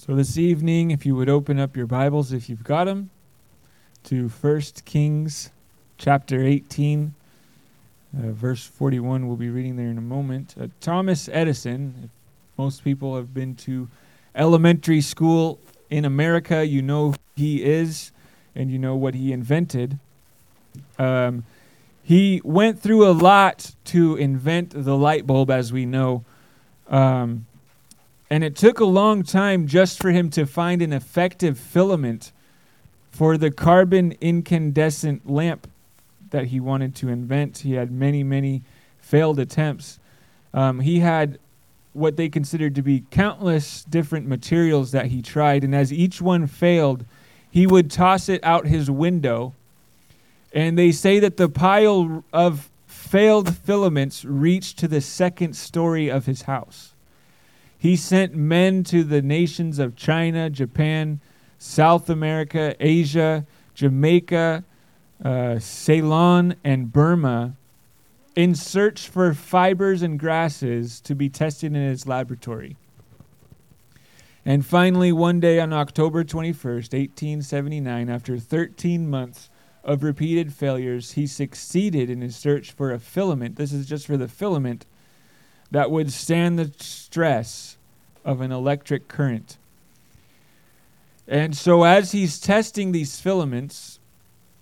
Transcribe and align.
So 0.00 0.14
this 0.14 0.38
evening, 0.38 0.92
if 0.92 1.04
you 1.04 1.14
would 1.14 1.28
open 1.28 1.60
up 1.60 1.76
your 1.76 1.86
Bibles, 1.86 2.32
if 2.32 2.48
you've 2.48 2.64
got 2.64 2.84
them, 2.84 3.10
to 4.04 4.30
1 4.30 4.62
Kings 4.86 5.50
chapter 5.98 6.42
18, 6.42 7.14
uh, 8.16 8.30
verse 8.30 8.64
41. 8.64 9.28
We'll 9.28 9.36
be 9.36 9.50
reading 9.50 9.76
there 9.76 9.88
in 9.88 9.98
a 9.98 10.00
moment. 10.00 10.54
Uh, 10.58 10.68
Thomas 10.80 11.28
Edison, 11.30 12.08
most 12.56 12.82
people 12.82 13.14
have 13.14 13.34
been 13.34 13.54
to 13.56 13.88
elementary 14.34 15.02
school 15.02 15.58
in 15.90 16.06
America, 16.06 16.66
you 16.66 16.80
know 16.80 17.10
who 17.10 17.16
he 17.36 17.62
is 17.62 18.10
and 18.54 18.70
you 18.70 18.78
know 18.78 18.96
what 18.96 19.14
he 19.14 19.34
invented. 19.34 19.98
Um, 20.98 21.44
he 22.02 22.40
went 22.42 22.80
through 22.80 23.06
a 23.06 23.12
lot 23.12 23.74
to 23.84 24.16
invent 24.16 24.70
the 24.70 24.96
light 24.96 25.26
bulb, 25.26 25.50
as 25.50 25.74
we 25.74 25.84
know. 25.84 26.24
Um, 26.88 27.44
and 28.30 28.44
it 28.44 28.54
took 28.54 28.78
a 28.78 28.84
long 28.84 29.24
time 29.24 29.66
just 29.66 30.00
for 30.00 30.10
him 30.10 30.30
to 30.30 30.46
find 30.46 30.80
an 30.80 30.92
effective 30.92 31.58
filament 31.58 32.32
for 33.10 33.36
the 33.36 33.50
carbon 33.50 34.16
incandescent 34.20 35.28
lamp 35.28 35.68
that 36.30 36.46
he 36.46 36.60
wanted 36.60 36.94
to 36.94 37.08
invent. 37.08 37.58
He 37.58 37.72
had 37.72 37.90
many, 37.90 38.22
many 38.22 38.62
failed 39.00 39.40
attempts. 39.40 39.98
Um, 40.54 40.78
he 40.80 41.00
had 41.00 41.40
what 41.92 42.16
they 42.16 42.28
considered 42.28 42.76
to 42.76 42.82
be 42.82 43.04
countless 43.10 43.82
different 43.82 44.28
materials 44.28 44.92
that 44.92 45.06
he 45.06 45.22
tried, 45.22 45.64
and 45.64 45.74
as 45.74 45.92
each 45.92 46.22
one 46.22 46.46
failed, 46.46 47.04
he 47.50 47.66
would 47.66 47.90
toss 47.90 48.28
it 48.28 48.42
out 48.44 48.66
his 48.66 48.88
window. 48.88 49.54
And 50.52 50.78
they 50.78 50.92
say 50.92 51.18
that 51.18 51.36
the 51.36 51.48
pile 51.48 52.24
of 52.32 52.70
failed 52.86 53.56
filaments 53.56 54.24
reached 54.24 54.78
to 54.78 54.88
the 54.88 55.00
second 55.00 55.56
story 55.56 56.08
of 56.08 56.26
his 56.26 56.42
house. 56.42 56.89
He 57.80 57.96
sent 57.96 58.34
men 58.34 58.84
to 58.84 59.02
the 59.02 59.22
nations 59.22 59.78
of 59.78 59.96
China, 59.96 60.50
Japan, 60.50 61.18
South 61.56 62.10
America, 62.10 62.76
Asia, 62.78 63.46
Jamaica, 63.72 64.64
uh, 65.24 65.58
Ceylon, 65.58 66.56
and 66.62 66.92
Burma 66.92 67.56
in 68.36 68.54
search 68.54 69.08
for 69.08 69.32
fibers 69.32 70.02
and 70.02 70.18
grasses 70.18 71.00
to 71.00 71.14
be 71.14 71.30
tested 71.30 71.74
in 71.74 71.82
his 71.82 72.06
laboratory. 72.06 72.76
And 74.44 74.66
finally, 74.66 75.10
one 75.10 75.40
day 75.40 75.58
on 75.58 75.72
October 75.72 76.22
21st, 76.22 76.92
1879, 76.92 78.10
after 78.10 78.38
13 78.38 79.08
months 79.08 79.48
of 79.82 80.02
repeated 80.02 80.52
failures, 80.52 81.12
he 81.12 81.26
succeeded 81.26 82.10
in 82.10 82.20
his 82.20 82.36
search 82.36 82.72
for 82.72 82.92
a 82.92 82.98
filament. 82.98 83.56
This 83.56 83.72
is 83.72 83.86
just 83.86 84.06
for 84.06 84.18
the 84.18 84.28
filament 84.28 84.84
that 85.70 85.90
would 85.90 86.12
stand 86.12 86.58
the 86.58 86.72
stress 86.78 87.76
of 88.24 88.40
an 88.40 88.52
electric 88.52 89.08
current. 89.08 89.56
And 91.28 91.56
so, 91.56 91.84
as 91.84 92.12
he's 92.12 92.40
testing 92.40 92.92
these 92.92 93.20
filaments, 93.20 94.00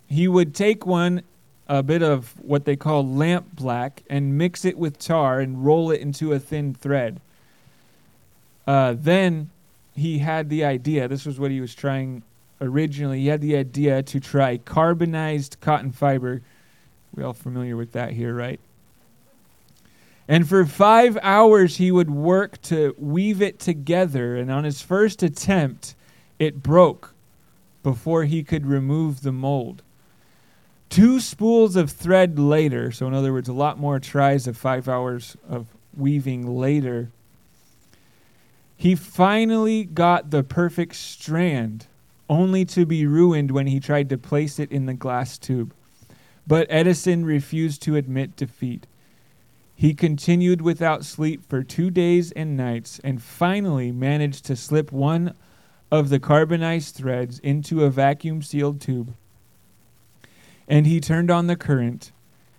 he 0.06 0.28
would 0.28 0.54
take 0.54 0.84
one, 0.84 1.22
a 1.66 1.82
bit 1.82 2.02
of 2.02 2.34
what 2.42 2.64
they 2.64 2.76
call 2.76 3.06
lamp 3.06 3.54
black, 3.54 4.02
and 4.10 4.36
mix 4.36 4.64
it 4.64 4.76
with 4.76 4.98
tar 4.98 5.40
and 5.40 5.64
roll 5.64 5.90
it 5.90 6.00
into 6.00 6.32
a 6.32 6.38
thin 6.38 6.74
thread. 6.74 7.20
Uh, 8.66 8.94
then 8.98 9.50
he 9.94 10.18
had 10.18 10.50
the 10.50 10.64
idea 10.64 11.08
this 11.08 11.24
was 11.24 11.40
what 11.40 11.50
he 11.50 11.60
was 11.60 11.74
trying 11.74 12.22
originally. 12.60 13.20
He 13.20 13.28
had 13.28 13.40
the 13.40 13.56
idea 13.56 14.02
to 14.02 14.20
try 14.20 14.58
carbonized 14.58 15.56
cotton 15.60 15.90
fiber. 15.90 16.42
We 17.14 17.22
all 17.22 17.32
familiar 17.32 17.76
with 17.76 17.92
that 17.92 18.12
here, 18.12 18.34
right? 18.34 18.60
And 20.28 20.46
for 20.46 20.66
five 20.66 21.16
hours, 21.22 21.78
he 21.78 21.90
would 21.90 22.10
work 22.10 22.60
to 22.62 22.94
weave 22.98 23.40
it 23.40 23.58
together. 23.58 24.36
And 24.36 24.52
on 24.52 24.64
his 24.64 24.82
first 24.82 25.22
attempt, 25.22 25.94
it 26.38 26.62
broke 26.62 27.14
before 27.82 28.24
he 28.24 28.44
could 28.44 28.66
remove 28.66 29.22
the 29.22 29.32
mold. 29.32 29.82
Two 30.90 31.18
spools 31.20 31.76
of 31.76 31.90
thread 31.90 32.38
later, 32.38 32.92
so 32.92 33.06
in 33.06 33.14
other 33.14 33.32
words, 33.32 33.48
a 33.48 33.54
lot 33.54 33.78
more 33.78 33.98
tries 33.98 34.46
of 34.46 34.56
five 34.56 34.88
hours 34.88 35.36
of 35.48 35.66
weaving 35.96 36.46
later, 36.46 37.10
he 38.76 38.94
finally 38.94 39.84
got 39.84 40.30
the 40.30 40.42
perfect 40.42 40.94
strand, 40.94 41.86
only 42.28 42.64
to 42.66 42.86
be 42.86 43.06
ruined 43.06 43.50
when 43.50 43.66
he 43.66 43.80
tried 43.80 44.08
to 44.10 44.18
place 44.18 44.58
it 44.58 44.70
in 44.70 44.86
the 44.86 44.94
glass 44.94 45.36
tube. 45.36 45.74
But 46.46 46.66
Edison 46.70 47.24
refused 47.24 47.82
to 47.82 47.96
admit 47.96 48.36
defeat. 48.36 48.86
He 49.78 49.94
continued 49.94 50.60
without 50.60 51.04
sleep 51.04 51.48
for 51.48 51.62
two 51.62 51.88
days 51.88 52.32
and 52.32 52.56
nights 52.56 53.00
and 53.04 53.22
finally 53.22 53.92
managed 53.92 54.44
to 54.46 54.56
slip 54.56 54.90
one 54.90 55.34
of 55.88 56.08
the 56.08 56.18
carbonized 56.18 56.96
threads 56.96 57.38
into 57.38 57.84
a 57.84 57.88
vacuum 57.88 58.42
sealed 58.42 58.80
tube. 58.80 59.14
And 60.66 60.84
he 60.84 60.98
turned 60.98 61.30
on 61.30 61.46
the 61.46 61.54
current, 61.54 62.10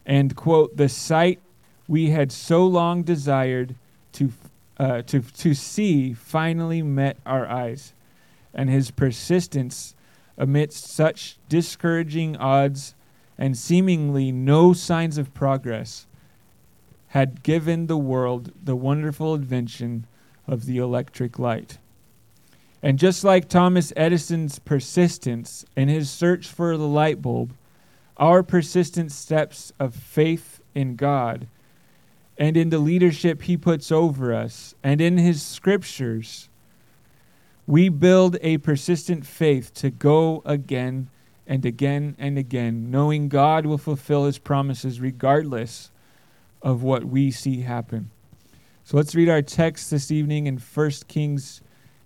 and, 0.05 0.33
quote, 0.33 0.77
the 0.77 0.87
sight 0.87 1.41
we 1.89 2.11
had 2.11 2.31
so 2.31 2.65
long 2.65 3.03
desired 3.03 3.75
to, 4.13 4.31
uh, 4.77 5.01
to, 5.01 5.19
to 5.19 5.53
see 5.53 6.13
finally 6.13 6.81
met 6.81 7.17
our 7.25 7.45
eyes. 7.45 7.91
And 8.53 8.69
his 8.69 8.91
persistence 8.91 9.93
amidst 10.37 10.85
such 10.85 11.37
discouraging 11.49 12.37
odds 12.37 12.95
and 13.37 13.57
seemingly 13.57 14.31
no 14.31 14.71
signs 14.71 15.17
of 15.17 15.33
progress 15.33 16.05
had 17.09 17.43
given 17.43 17.87
the 17.87 17.97
world 17.97 18.51
the 18.63 18.75
wonderful 18.75 19.33
invention 19.33 20.05
of 20.47 20.65
the 20.65 20.77
electric 20.77 21.39
light. 21.39 21.77
And 22.81 22.97
just 22.97 23.23
like 23.23 23.49
Thomas 23.49 23.91
Edison's 23.95 24.59
persistence 24.59 25.65
in 25.75 25.89
his 25.89 26.09
search 26.09 26.47
for 26.47 26.77
the 26.77 26.87
light 26.87 27.21
bulb, 27.21 27.53
our 28.17 28.43
persistent 28.43 29.11
steps 29.11 29.73
of 29.79 29.95
faith 29.95 30.61
in 30.75 30.95
God 30.95 31.47
and 32.37 32.55
in 32.55 32.69
the 32.69 32.79
leadership 32.79 33.43
he 33.43 33.57
puts 33.57 33.91
over 33.91 34.33
us 34.33 34.75
and 34.83 35.01
in 35.01 35.17
his 35.17 35.41
scriptures, 35.43 36.47
we 37.67 37.89
build 37.89 38.37
a 38.41 38.57
persistent 38.59 39.25
faith 39.25 39.73
to 39.75 39.89
go 39.89 40.41
again 40.45 41.09
and 41.45 41.65
again 41.65 42.15
and 42.19 42.37
again, 42.37 42.91
knowing 42.91 43.29
God 43.29 43.65
will 43.65 43.77
fulfill 43.77 44.25
his 44.25 44.37
promises 44.37 45.01
regardless 45.01 45.91
of 46.61 46.83
what 46.83 47.05
we 47.05 47.31
see 47.31 47.61
happen. 47.61 48.11
So 48.83 48.97
let's 48.97 49.15
read 49.15 49.29
our 49.29 49.41
text 49.41 49.91
this 49.91 50.11
evening 50.11 50.47
in 50.47 50.57
1 50.57 50.91
Kings 51.07 51.61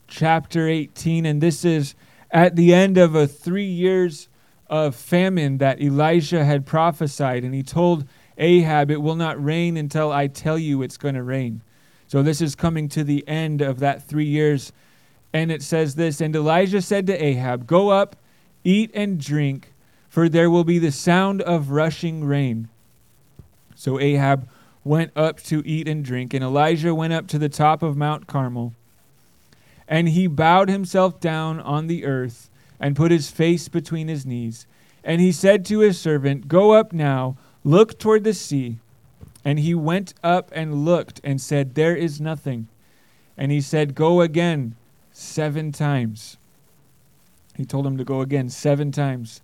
chapter 0.07 0.67
18. 0.67 1.25
And 1.25 1.41
this 1.41 1.63
is 1.63 1.95
at 2.29 2.55
the 2.55 2.73
end 2.73 2.97
of 2.97 3.15
a 3.15 3.27
three 3.27 3.65
years 3.65 4.27
of 4.67 4.95
famine 4.95 5.59
that 5.59 5.81
Elijah 5.81 6.43
had 6.43 6.65
prophesied. 6.65 7.43
And 7.43 7.53
he 7.53 7.63
told 7.63 8.05
Ahab, 8.37 8.91
It 8.91 9.01
will 9.01 9.15
not 9.15 9.43
rain 9.43 9.77
until 9.77 10.11
I 10.11 10.27
tell 10.27 10.57
you 10.57 10.81
it's 10.81 10.97
going 10.97 11.15
to 11.15 11.23
rain. 11.23 11.61
So 12.07 12.21
this 12.21 12.41
is 12.41 12.55
coming 12.55 12.89
to 12.89 13.03
the 13.03 13.27
end 13.27 13.61
of 13.61 13.79
that 13.79 14.03
three 14.03 14.25
years. 14.25 14.71
And 15.31 15.51
it 15.51 15.63
says 15.63 15.95
this 15.95 16.21
And 16.21 16.35
Elijah 16.35 16.81
said 16.81 17.07
to 17.07 17.23
Ahab, 17.23 17.65
Go 17.65 17.89
up, 17.89 18.15
eat 18.63 18.91
and 18.93 19.19
drink, 19.19 19.73
for 20.09 20.27
there 20.29 20.49
will 20.49 20.63
be 20.63 20.79
the 20.79 20.91
sound 20.91 21.41
of 21.41 21.71
rushing 21.71 22.23
rain. 22.23 22.69
So 23.75 23.99
Ahab 23.99 24.47
went 24.83 25.11
up 25.15 25.41
to 25.43 25.61
eat 25.65 25.87
and 25.87 26.03
drink, 26.03 26.33
and 26.33 26.43
Elijah 26.43 26.93
went 26.93 27.13
up 27.13 27.27
to 27.27 27.39
the 27.39 27.49
top 27.49 27.81
of 27.81 27.95
Mount 27.95 28.27
Carmel. 28.27 28.73
And 29.87 30.09
he 30.09 30.27
bowed 30.27 30.69
himself 30.69 31.19
down 31.19 31.59
on 31.59 31.87
the 31.87 32.05
earth 32.05 32.49
and 32.79 32.95
put 32.95 33.11
his 33.11 33.29
face 33.29 33.67
between 33.67 34.07
his 34.07 34.25
knees. 34.25 34.65
And 35.03 35.21
he 35.21 35.31
said 35.31 35.65
to 35.65 35.79
his 35.79 35.99
servant, 35.99 36.47
Go 36.47 36.71
up 36.71 36.93
now, 36.93 37.37
look 37.63 37.99
toward 37.99 38.23
the 38.23 38.33
sea. 38.33 38.77
And 39.45 39.59
he 39.59 39.75
went 39.75 40.13
up 40.23 40.49
and 40.53 40.85
looked 40.85 41.19
and 41.23 41.41
said, 41.41 41.75
There 41.75 41.95
is 41.95 42.21
nothing. 42.21 42.67
And 43.37 43.51
he 43.51 43.61
said, 43.61 43.95
Go 43.95 44.21
again 44.21 44.75
seven 45.11 45.71
times. 45.71 46.37
He 47.55 47.65
told 47.65 47.85
him 47.85 47.97
to 47.97 48.03
go 48.03 48.21
again 48.21 48.49
seven 48.49 48.91
times. 48.91 49.41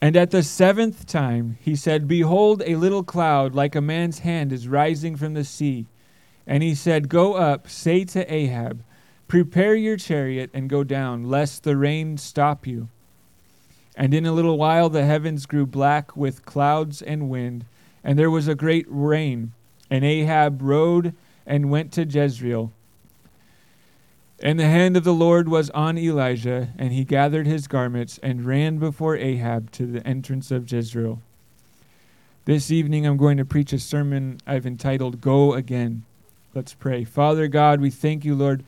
And 0.00 0.16
at 0.16 0.30
the 0.30 0.42
seventh 0.42 1.06
time 1.06 1.58
he 1.60 1.76
said, 1.76 2.08
Behold, 2.08 2.62
a 2.64 2.76
little 2.76 3.04
cloud 3.04 3.54
like 3.54 3.74
a 3.74 3.80
man's 3.80 4.20
hand 4.20 4.52
is 4.52 4.66
rising 4.66 5.16
from 5.16 5.34
the 5.34 5.44
sea. 5.44 5.86
And 6.46 6.62
he 6.62 6.74
said, 6.74 7.08
Go 7.08 7.34
up, 7.34 7.68
say 7.68 8.04
to 8.06 8.32
Ahab, 8.32 8.82
Prepare 9.28 9.74
your 9.74 9.96
chariot 9.96 10.50
and 10.52 10.68
go 10.68 10.82
down, 10.82 11.24
lest 11.24 11.62
the 11.62 11.76
rain 11.76 12.16
stop 12.16 12.66
you. 12.66 12.88
And 13.94 14.14
in 14.14 14.24
a 14.24 14.32
little 14.32 14.58
while 14.58 14.88
the 14.88 15.04
heavens 15.04 15.46
grew 15.46 15.66
black 15.66 16.16
with 16.16 16.44
clouds 16.44 17.02
and 17.02 17.28
wind, 17.28 17.66
and 18.02 18.18
there 18.18 18.30
was 18.30 18.48
a 18.48 18.54
great 18.54 18.86
rain. 18.88 19.52
And 19.90 20.04
Ahab 20.04 20.62
rode 20.62 21.14
and 21.46 21.70
went 21.70 21.92
to 21.92 22.04
Jezreel. 22.04 22.72
And 24.42 24.58
the 24.58 24.64
hand 24.64 24.96
of 24.96 25.04
the 25.04 25.12
Lord 25.12 25.50
was 25.50 25.68
on 25.70 25.98
Elijah, 25.98 26.70
and 26.78 26.94
he 26.94 27.04
gathered 27.04 27.46
his 27.46 27.66
garments 27.66 28.18
and 28.22 28.46
ran 28.46 28.78
before 28.78 29.14
Ahab 29.14 29.70
to 29.72 29.84
the 29.84 30.06
entrance 30.06 30.50
of 30.50 30.70
Jezreel. 30.70 31.20
This 32.46 32.70
evening 32.70 33.06
I'm 33.06 33.18
going 33.18 33.36
to 33.36 33.44
preach 33.44 33.74
a 33.74 33.78
sermon 33.78 34.40
I've 34.46 34.64
entitled 34.64 35.20
Go 35.20 35.52
Again. 35.52 36.04
Let's 36.54 36.72
pray. 36.72 37.04
Father 37.04 37.48
God, 37.48 37.82
we 37.82 37.90
thank 37.90 38.24
you, 38.24 38.34
Lord, 38.34 38.64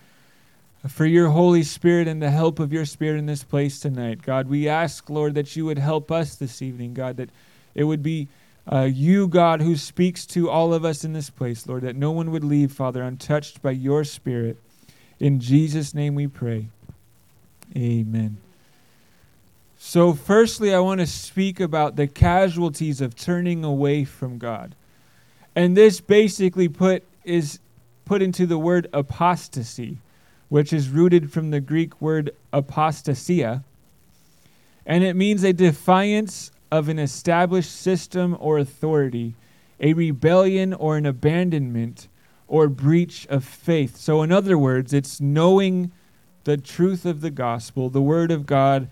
for 0.86 1.06
your 1.06 1.30
Holy 1.30 1.62
Spirit 1.62 2.06
and 2.06 2.20
the 2.20 2.30
help 2.30 2.58
of 2.58 2.70
your 2.70 2.84
Spirit 2.84 3.18
in 3.18 3.24
this 3.24 3.42
place 3.42 3.80
tonight. 3.80 4.20
God, 4.20 4.48
we 4.48 4.68
ask, 4.68 5.08
Lord, 5.08 5.34
that 5.36 5.56
you 5.56 5.64
would 5.64 5.78
help 5.78 6.12
us 6.12 6.34
this 6.34 6.60
evening, 6.60 6.92
God, 6.92 7.16
that 7.16 7.30
it 7.74 7.84
would 7.84 8.02
be 8.02 8.28
uh, 8.70 8.82
you, 8.92 9.26
God, 9.26 9.62
who 9.62 9.76
speaks 9.76 10.26
to 10.26 10.50
all 10.50 10.74
of 10.74 10.84
us 10.84 11.02
in 11.02 11.14
this 11.14 11.30
place, 11.30 11.66
Lord, 11.66 11.82
that 11.82 11.96
no 11.96 12.12
one 12.12 12.30
would 12.30 12.44
leave, 12.44 12.72
Father, 12.72 13.02
untouched 13.02 13.62
by 13.62 13.70
your 13.70 14.04
Spirit. 14.04 14.58
In 15.22 15.38
Jesus' 15.38 15.94
name 15.94 16.16
we 16.16 16.26
pray. 16.26 16.66
Amen. 17.76 18.38
So, 19.78 20.14
firstly, 20.14 20.74
I 20.74 20.80
want 20.80 20.98
to 20.98 21.06
speak 21.06 21.60
about 21.60 21.94
the 21.94 22.08
casualties 22.08 23.00
of 23.00 23.14
turning 23.14 23.62
away 23.62 24.04
from 24.04 24.38
God. 24.38 24.74
And 25.54 25.76
this 25.76 26.00
basically 26.00 26.68
put 26.68 27.04
is 27.22 27.60
put 28.04 28.20
into 28.20 28.46
the 28.46 28.58
word 28.58 28.88
apostasy 28.92 29.98
which 30.48 30.72
is 30.72 30.88
rooted 30.88 31.32
from 31.32 31.50
the 31.50 31.60
Greek 31.60 32.00
word 32.00 32.30
apostasia, 32.52 33.62
and 34.84 35.04
it 35.04 35.14
means 35.14 35.44
a 35.44 35.52
defiance 35.52 36.50
of 36.70 36.88
an 36.88 36.98
established 36.98 37.70
system 37.70 38.36
or 38.40 38.58
authority, 38.58 39.34
a 39.78 39.92
rebellion 39.94 40.74
or 40.74 40.96
an 40.96 41.06
abandonment 41.06 42.08
or 42.52 42.68
breach 42.68 43.26
of 43.28 43.42
faith. 43.42 43.96
So, 43.96 44.20
in 44.20 44.30
other 44.30 44.58
words, 44.58 44.92
it's 44.92 45.22
knowing 45.22 45.90
the 46.44 46.58
truth 46.58 47.06
of 47.06 47.22
the 47.22 47.30
gospel, 47.30 47.88
the 47.88 48.02
word 48.02 48.30
of 48.30 48.44
God, 48.44 48.88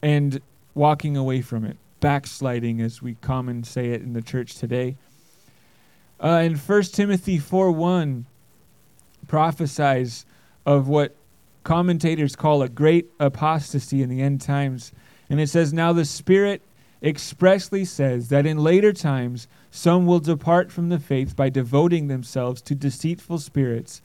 and 0.00 0.40
walking 0.74 1.14
away 1.14 1.42
from 1.42 1.66
it, 1.66 1.76
backsliding, 2.00 2.80
as 2.80 3.02
we 3.02 3.16
common 3.16 3.64
say 3.64 3.90
it 3.90 4.00
in 4.00 4.14
the 4.14 4.22
church 4.22 4.54
today. 4.54 4.96
Uh, 6.18 6.40
in 6.42 6.56
1 6.56 6.82
Timothy 6.84 7.38
4 7.38 7.70
1, 7.70 8.24
prophesies 9.28 10.24
of 10.64 10.88
what 10.88 11.14
commentators 11.64 12.34
call 12.34 12.62
a 12.62 12.68
great 12.70 13.10
apostasy 13.20 14.02
in 14.02 14.08
the 14.08 14.22
end 14.22 14.40
times. 14.40 14.90
And 15.28 15.38
it 15.38 15.50
says, 15.50 15.74
Now 15.74 15.92
the 15.92 16.06
Spirit 16.06 16.62
expressly 17.02 17.84
says 17.84 18.30
that 18.30 18.46
in 18.46 18.56
later 18.56 18.94
times 18.94 19.48
some 19.74 20.04
will 20.04 20.20
depart 20.20 20.70
from 20.70 20.90
the 20.90 20.98
faith 20.98 21.34
by 21.34 21.48
devoting 21.48 22.06
themselves 22.06 22.60
to 22.60 22.74
deceitful 22.74 23.38
spirits 23.38 24.02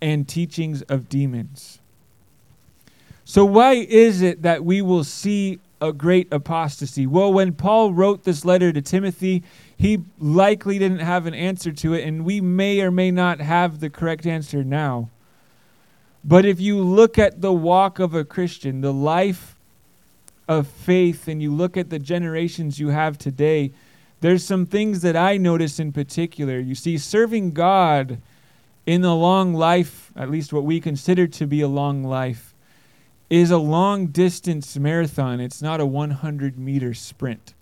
and 0.00 0.26
teachings 0.26 0.80
of 0.82 1.10
demons. 1.10 1.78
So, 3.26 3.44
why 3.44 3.74
is 3.74 4.22
it 4.22 4.40
that 4.42 4.64
we 4.64 4.80
will 4.80 5.04
see 5.04 5.60
a 5.78 5.92
great 5.92 6.32
apostasy? 6.32 7.06
Well, 7.06 7.30
when 7.34 7.52
Paul 7.52 7.92
wrote 7.92 8.24
this 8.24 8.46
letter 8.46 8.72
to 8.72 8.80
Timothy, 8.80 9.42
he 9.76 10.02
likely 10.18 10.78
didn't 10.78 11.00
have 11.00 11.26
an 11.26 11.34
answer 11.34 11.70
to 11.70 11.92
it, 11.92 12.02
and 12.02 12.24
we 12.24 12.40
may 12.40 12.80
or 12.80 12.90
may 12.90 13.10
not 13.10 13.40
have 13.40 13.80
the 13.80 13.90
correct 13.90 14.26
answer 14.26 14.64
now. 14.64 15.10
But 16.24 16.46
if 16.46 16.60
you 16.60 16.80
look 16.80 17.18
at 17.18 17.42
the 17.42 17.52
walk 17.52 17.98
of 17.98 18.14
a 18.14 18.24
Christian, 18.24 18.80
the 18.80 18.92
life 18.92 19.54
of 20.48 20.66
faith, 20.66 21.28
and 21.28 21.42
you 21.42 21.52
look 21.54 21.76
at 21.76 21.90
the 21.90 21.98
generations 21.98 22.80
you 22.80 22.88
have 22.88 23.18
today, 23.18 23.72
there's 24.20 24.44
some 24.44 24.66
things 24.66 25.02
that 25.02 25.16
I 25.16 25.36
notice 25.36 25.78
in 25.78 25.92
particular. 25.92 26.58
You 26.58 26.74
see, 26.74 26.98
serving 26.98 27.52
God 27.52 28.18
in 28.86 29.04
a 29.04 29.14
long 29.14 29.54
life, 29.54 30.12
at 30.16 30.30
least 30.30 30.52
what 30.52 30.64
we 30.64 30.80
consider 30.80 31.26
to 31.26 31.46
be 31.46 31.60
a 31.60 31.68
long 31.68 32.04
life, 32.04 32.54
is 33.30 33.50
a 33.50 33.58
long 33.58 34.08
distance 34.08 34.76
marathon. 34.76 35.40
It's 35.40 35.62
not 35.62 35.80
a 35.80 35.86
100 35.86 36.58
meter 36.58 36.92
sprint. 36.92 37.54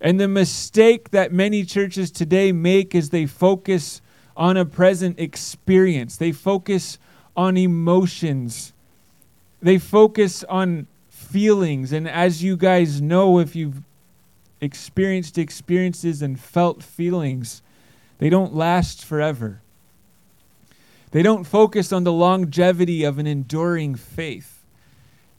And 0.00 0.20
the 0.20 0.28
mistake 0.28 1.10
that 1.10 1.32
many 1.32 1.64
churches 1.64 2.10
today 2.10 2.52
make 2.52 2.94
is 2.94 3.10
they 3.10 3.26
focus 3.26 4.02
on 4.36 4.56
a 4.56 4.64
present 4.64 5.18
experience. 5.18 6.16
They 6.16 6.32
focus 6.32 6.98
on 7.36 7.56
emotions. 7.56 8.72
They 9.62 9.78
focus 9.78 10.44
on 10.44 10.86
feelings. 11.08 11.92
And 11.92 12.06
as 12.06 12.42
you 12.42 12.56
guys 12.56 13.00
know, 13.00 13.38
if 13.38 13.56
you've 13.56 13.82
experienced 14.64 15.38
experiences 15.38 16.22
and 16.22 16.40
felt 16.40 16.82
feelings, 16.82 17.62
they 18.18 18.28
don't 18.28 18.54
last 18.54 19.04
forever. 19.04 19.60
They 21.12 21.22
don't 21.22 21.44
focus 21.44 21.92
on 21.92 22.02
the 22.02 22.12
longevity 22.12 23.04
of 23.04 23.18
an 23.18 23.26
enduring 23.28 23.94
faith. 23.94 24.64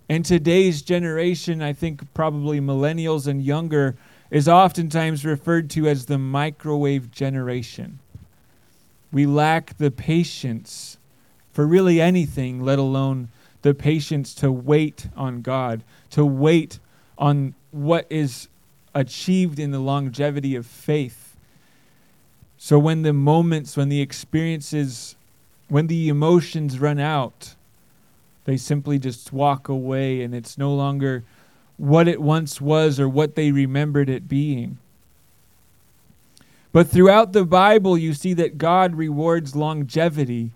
And 0.08 0.24
today's 0.24 0.82
generation, 0.82 1.62
I 1.62 1.74
think 1.74 2.14
probably 2.14 2.62
millennials 2.62 3.28
and 3.28 3.44
younger, 3.44 3.98
is 4.32 4.48
oftentimes 4.48 5.26
referred 5.26 5.70
to 5.72 5.88
as 5.88 6.06
the 6.06 6.18
microwave 6.18 7.12
generation. 7.12 8.00
We 9.12 9.26
lack 9.26 9.78
the 9.78 9.92
patience 9.92 10.98
for 11.52 11.66
really 11.66 12.00
anything, 12.00 12.62
let 12.64 12.80
alone 12.80 13.30
the 13.62 13.74
patience 13.74 14.34
to 14.36 14.52
wait 14.52 15.08
on 15.16 15.42
God, 15.42 15.84
to 16.12 16.26
wait 16.26 16.80
on 17.18 17.56
what 17.72 18.06
is 18.10 18.48
achieved 18.96 19.60
in 19.60 19.72
the 19.72 19.80
longevity 19.80 20.56
of 20.56 20.66
faith. 20.66 21.36
So 22.58 22.80
when 22.80 23.04
the 23.04 23.14
moments, 23.14 23.78
when 23.78 23.90
the 23.90 24.02
experiences, 24.02 25.16
when 25.68 25.88
the 25.88 26.10
emotions 26.10 26.80
run 26.80 27.00
out, 27.00 27.54
they 28.46 28.58
simply 28.58 28.98
just 28.98 29.32
walk 29.34 29.70
away 29.70 30.24
and 30.24 30.34
it's 30.34 30.58
no 30.58 30.74
longer 30.74 31.24
what 31.78 32.08
it 32.08 32.22
once 32.22 32.62
was 32.62 33.00
or 33.00 33.08
what 33.10 33.36
they 33.36 33.52
remembered 33.52 34.10
it 34.10 34.28
being. 34.28 34.78
But 36.72 36.88
throughout 36.88 37.34
the 37.34 37.46
Bible, 37.46 37.98
you 37.98 38.14
see 38.14 38.34
that 38.34 38.58
God 38.58 38.96
rewards 38.96 39.56
longevity 39.56 40.52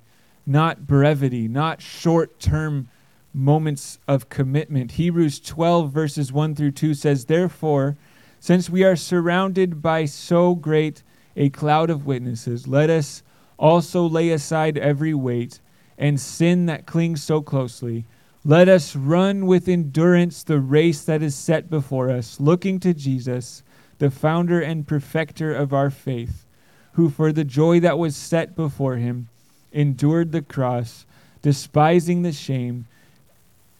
not 0.50 0.88
brevity, 0.88 1.48
not 1.48 1.80
short 1.80 2.40
term 2.40 2.90
moments 3.34 4.00
of 4.08 4.30
commitment. 4.30 4.94
Hebrews 4.94 5.40
12, 5.40 5.92
verses 5.92 6.34
1 6.34 6.56
through 6.56 6.72
2 6.72 6.96
says, 6.96 7.26
Therefore, 7.26 7.96
since 8.40 8.70
we 8.70 8.84
are 8.84 8.96
surrounded 8.96 9.82
by 9.82 10.06
so 10.06 10.56
great 10.56 11.04
a 11.36 11.50
cloud 11.50 11.90
of 11.90 12.06
witnesses, 12.06 12.68
let 12.68 12.90
us 12.90 13.24
also 13.58 14.08
lay 14.08 14.30
aside 14.30 14.78
every 14.78 15.14
weight 15.14 15.60
and 15.98 16.20
sin 16.20 16.66
that 16.68 16.86
clings 16.86 17.22
so 17.22 17.42
closely. 17.42 18.06
Let 18.46 18.70
us 18.70 18.96
run 18.96 19.46
with 19.46 19.68
endurance 19.68 20.44
the 20.44 20.60
race 20.60 21.04
that 21.04 21.22
is 21.22 21.36
set 21.36 21.70
before 21.70 22.10
us, 22.10 22.40
looking 22.40 22.80
to 22.80 22.94
Jesus, 22.94 23.64
the 23.98 24.10
founder 24.10 24.62
and 24.62 24.88
perfecter 24.88 25.54
of 25.54 25.74
our 25.74 25.90
faith, 25.90 26.46
who 26.94 27.10
for 27.10 27.34
the 27.34 27.44
joy 27.44 27.82
that 27.82 28.00
was 28.00 28.16
set 28.16 28.56
before 28.56 28.96
him 28.96 29.28
endured 29.72 30.32
the 30.32 30.42
cross, 30.42 31.06
despising 31.42 32.22
the 32.22 32.32
shame, 32.32 32.88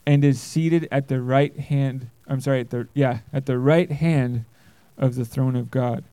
and 0.06 0.24
is 0.24 0.42
seated 0.42 0.88
at 0.92 1.08
the 1.08 1.22
right 1.22 1.58
hand. 1.58 2.10
I'm 2.30 2.40
sorry, 2.40 2.62
at 2.62 2.70
the 2.70 2.88
yeah, 2.94 3.20
at 3.34 3.48
the 3.48 3.58
right 3.58 3.92
hand 3.92 4.46
of 4.98 5.16
the 5.16 5.26
throne 5.26 5.56
of 5.56 5.72
God. 5.72 6.04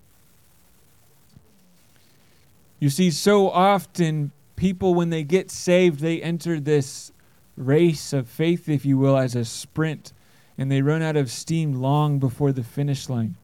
You 2.80 2.90
see, 2.90 3.10
so 3.10 3.50
often 3.50 4.32
people, 4.56 4.94
when 4.94 5.10
they 5.10 5.22
get 5.22 5.50
saved, 5.50 6.00
they 6.00 6.20
enter 6.22 6.58
this 6.58 7.12
race 7.56 8.12
of 8.12 8.28
faith, 8.28 8.68
if 8.68 8.84
you 8.84 8.98
will, 8.98 9.16
as 9.16 9.34
a 9.34 9.44
sprint, 9.44 10.12
and 10.58 10.70
they 10.70 10.82
run 10.82 11.02
out 11.02 11.16
of 11.16 11.30
steam 11.30 11.74
long 11.74 12.18
before 12.18 12.52
the 12.52 12.64
finish 12.64 13.08
line. 13.08 13.36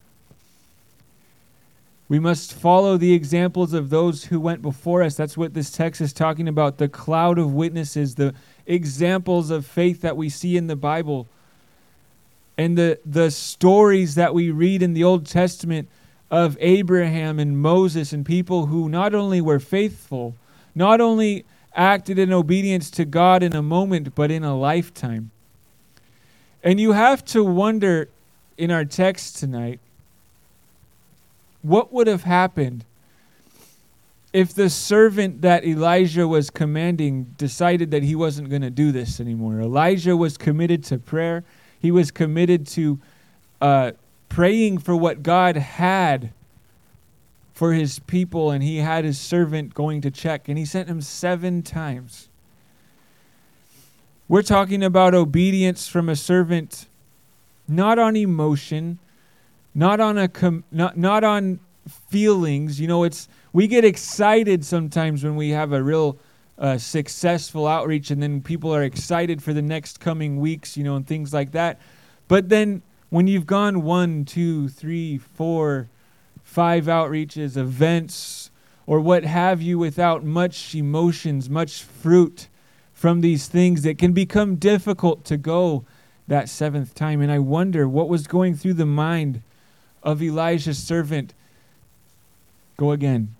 We 2.08 2.18
must 2.18 2.52
follow 2.52 2.98
the 2.98 3.14
examples 3.14 3.72
of 3.72 3.88
those 3.88 4.24
who 4.24 4.38
went 4.38 4.60
before 4.60 5.02
us. 5.02 5.16
That's 5.16 5.36
what 5.36 5.54
this 5.54 5.70
text 5.70 6.00
is 6.02 6.12
talking 6.12 6.46
about 6.46 6.76
the 6.76 6.88
cloud 6.88 7.38
of 7.38 7.54
witnesses, 7.54 8.16
the 8.16 8.34
examples 8.66 9.50
of 9.50 9.64
faith 9.64 10.02
that 10.02 10.16
we 10.16 10.28
see 10.28 10.58
in 10.58 10.66
the 10.66 10.76
Bible, 10.76 11.26
and 12.58 12.76
the, 12.76 12.98
the 13.04 13.30
stories 13.30 14.14
that 14.14 14.34
we 14.34 14.50
read 14.50 14.82
in 14.82 14.92
the 14.92 15.04
Old 15.04 15.26
Testament 15.26 15.88
of 16.30 16.56
Abraham 16.60 17.38
and 17.38 17.58
Moses 17.58 18.12
and 18.12 18.24
people 18.24 18.66
who 18.66 18.88
not 18.88 19.14
only 19.14 19.40
were 19.40 19.60
faithful, 19.60 20.34
not 20.74 21.00
only 21.00 21.44
acted 21.74 22.18
in 22.18 22.32
obedience 22.32 22.90
to 22.90 23.04
God 23.04 23.42
in 23.42 23.54
a 23.54 23.62
moment, 23.62 24.14
but 24.14 24.30
in 24.30 24.44
a 24.44 24.56
lifetime. 24.56 25.30
And 26.62 26.78
you 26.80 26.92
have 26.92 27.24
to 27.26 27.42
wonder 27.42 28.08
in 28.56 28.70
our 28.70 28.84
text 28.84 29.36
tonight 29.36 29.80
what 31.62 31.92
would 31.92 32.06
have 32.06 32.24
happened 32.24 32.84
if 34.32 34.54
the 34.54 34.70
servant 34.70 35.42
that 35.42 35.64
Elijah 35.64 36.26
was 36.26 36.48
commanding 36.50 37.34
decided 37.36 37.90
that 37.90 38.02
he 38.02 38.14
wasn't 38.14 38.48
going 38.48 38.62
to 38.62 38.70
do 38.70 38.90
this 38.90 39.20
anymore? 39.20 39.60
Elijah 39.60 40.16
was 40.16 40.36
committed 40.36 40.82
to 40.84 40.98
prayer, 40.98 41.44
he 41.82 41.90
was 41.90 42.12
committed 42.12 42.64
to 42.68 43.00
uh, 43.60 43.90
praying 44.28 44.78
for 44.78 44.94
what 44.94 45.24
God 45.24 45.56
had 45.56 46.32
for 47.52 47.72
his 47.72 47.98
people, 47.98 48.52
and 48.52 48.62
he 48.62 48.78
had 48.78 49.04
his 49.04 49.18
servant 49.18 49.74
going 49.74 50.00
to 50.00 50.10
check, 50.10 50.48
and 50.48 50.56
he 50.56 50.64
sent 50.64 50.88
him 50.88 51.00
seven 51.00 51.60
times. 51.60 52.28
We're 54.28 54.42
talking 54.42 54.84
about 54.84 55.12
obedience 55.12 55.88
from 55.88 56.08
a 56.08 56.16
servant, 56.16 56.86
not 57.66 57.98
on 57.98 58.14
emotion, 58.16 59.00
not 59.74 59.98
on 59.98 60.16
a 60.16 60.28
com- 60.28 60.64
not 60.70 60.96
not 60.96 61.24
on 61.24 61.58
feelings. 62.08 62.80
You 62.80 62.86
know, 62.86 63.02
it's 63.02 63.28
we 63.52 63.66
get 63.66 63.84
excited 63.84 64.64
sometimes 64.64 65.24
when 65.24 65.34
we 65.34 65.50
have 65.50 65.72
a 65.72 65.82
real 65.82 66.16
a 66.62 66.78
successful 66.78 67.66
outreach 67.66 68.12
and 68.12 68.22
then 68.22 68.40
people 68.40 68.72
are 68.72 68.84
excited 68.84 69.42
for 69.42 69.52
the 69.52 69.60
next 69.60 69.98
coming 69.98 70.38
weeks, 70.38 70.76
you 70.76 70.84
know, 70.84 70.94
and 70.94 71.08
things 71.08 71.34
like 71.34 71.50
that. 71.50 71.80
But 72.28 72.50
then 72.50 72.82
when 73.10 73.26
you've 73.26 73.46
gone 73.46 73.82
one, 73.82 74.24
two, 74.24 74.68
three, 74.68 75.18
four, 75.18 75.88
five 76.44 76.84
outreaches, 76.84 77.56
events, 77.56 78.52
or 78.86 79.00
what 79.00 79.24
have 79.24 79.60
you, 79.60 79.76
without 79.76 80.22
much 80.24 80.72
emotions, 80.72 81.50
much 81.50 81.82
fruit 81.82 82.46
from 82.92 83.22
these 83.22 83.48
things, 83.48 83.84
it 83.84 83.98
can 83.98 84.12
become 84.12 84.54
difficult 84.54 85.24
to 85.24 85.36
go 85.36 85.84
that 86.28 86.48
seventh 86.48 86.94
time. 86.94 87.20
And 87.20 87.32
I 87.32 87.40
wonder 87.40 87.88
what 87.88 88.08
was 88.08 88.28
going 88.28 88.54
through 88.54 88.74
the 88.74 88.86
mind 88.86 89.42
of 90.04 90.22
Elijah's 90.22 90.78
servant. 90.78 91.34
Go 92.76 92.92
again. 92.92 93.34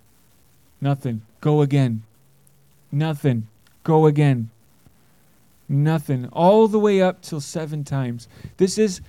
Nothing. 0.80 1.22
Go 1.40 1.62
again. 1.62 2.02
Nothing. 2.92 3.48
Go 3.82 4.06
again. 4.06 4.50
Nothing. 5.68 6.28
All 6.28 6.68
the 6.68 6.78
way 6.78 7.00
up 7.00 7.22
till 7.22 7.40
seven 7.40 7.82
times. 7.82 8.28
This 8.58 8.76
is 8.76 9.00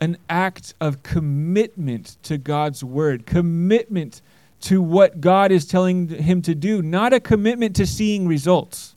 an 0.00 0.16
act 0.28 0.74
of 0.80 1.02
commitment 1.02 2.16
to 2.22 2.38
God's 2.38 2.82
word, 2.82 3.26
commitment 3.26 4.22
to 4.62 4.80
what 4.80 5.20
God 5.20 5.52
is 5.52 5.66
telling 5.66 6.08
him 6.08 6.42
to 6.42 6.54
do, 6.54 6.82
not 6.82 7.12
a 7.12 7.20
commitment 7.20 7.76
to 7.76 7.86
seeing 7.86 8.26
results, 8.26 8.94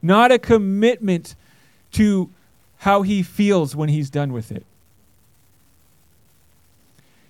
not 0.00 0.32
a 0.32 0.38
commitment 0.38 1.34
to 1.92 2.30
how 2.78 3.02
he 3.02 3.22
feels 3.22 3.76
when 3.76 3.88
he's 3.88 4.08
done 4.08 4.32
with 4.32 4.52
it. 4.52 4.64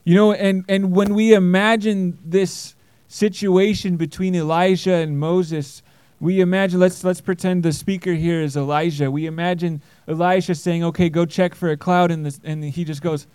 You 0.04 0.14
know, 0.14 0.32
and, 0.32 0.64
and 0.68 0.92
when 0.92 1.14
we 1.14 1.34
imagine 1.34 2.18
this 2.24 2.74
situation 3.08 3.96
between 3.96 4.34
Elijah 4.34 4.94
and 4.94 5.18
Moses, 5.18 5.82
we 6.20 6.40
imagine 6.40 6.78
let's 6.78 7.02
let's 7.02 7.20
pretend 7.20 7.62
the 7.62 7.72
speaker 7.72 8.12
here 8.12 8.42
is 8.42 8.56
Elijah. 8.56 9.10
We 9.10 9.26
imagine 9.26 9.80
Elijah 10.06 10.54
saying, 10.54 10.84
"Okay, 10.84 11.08
go 11.08 11.24
check 11.24 11.54
for 11.54 11.70
a 11.70 11.76
cloud," 11.76 12.10
and 12.10 12.26
this, 12.26 12.38
and 12.44 12.62
he 12.62 12.84
just 12.84 13.00
goes, 13.00 13.26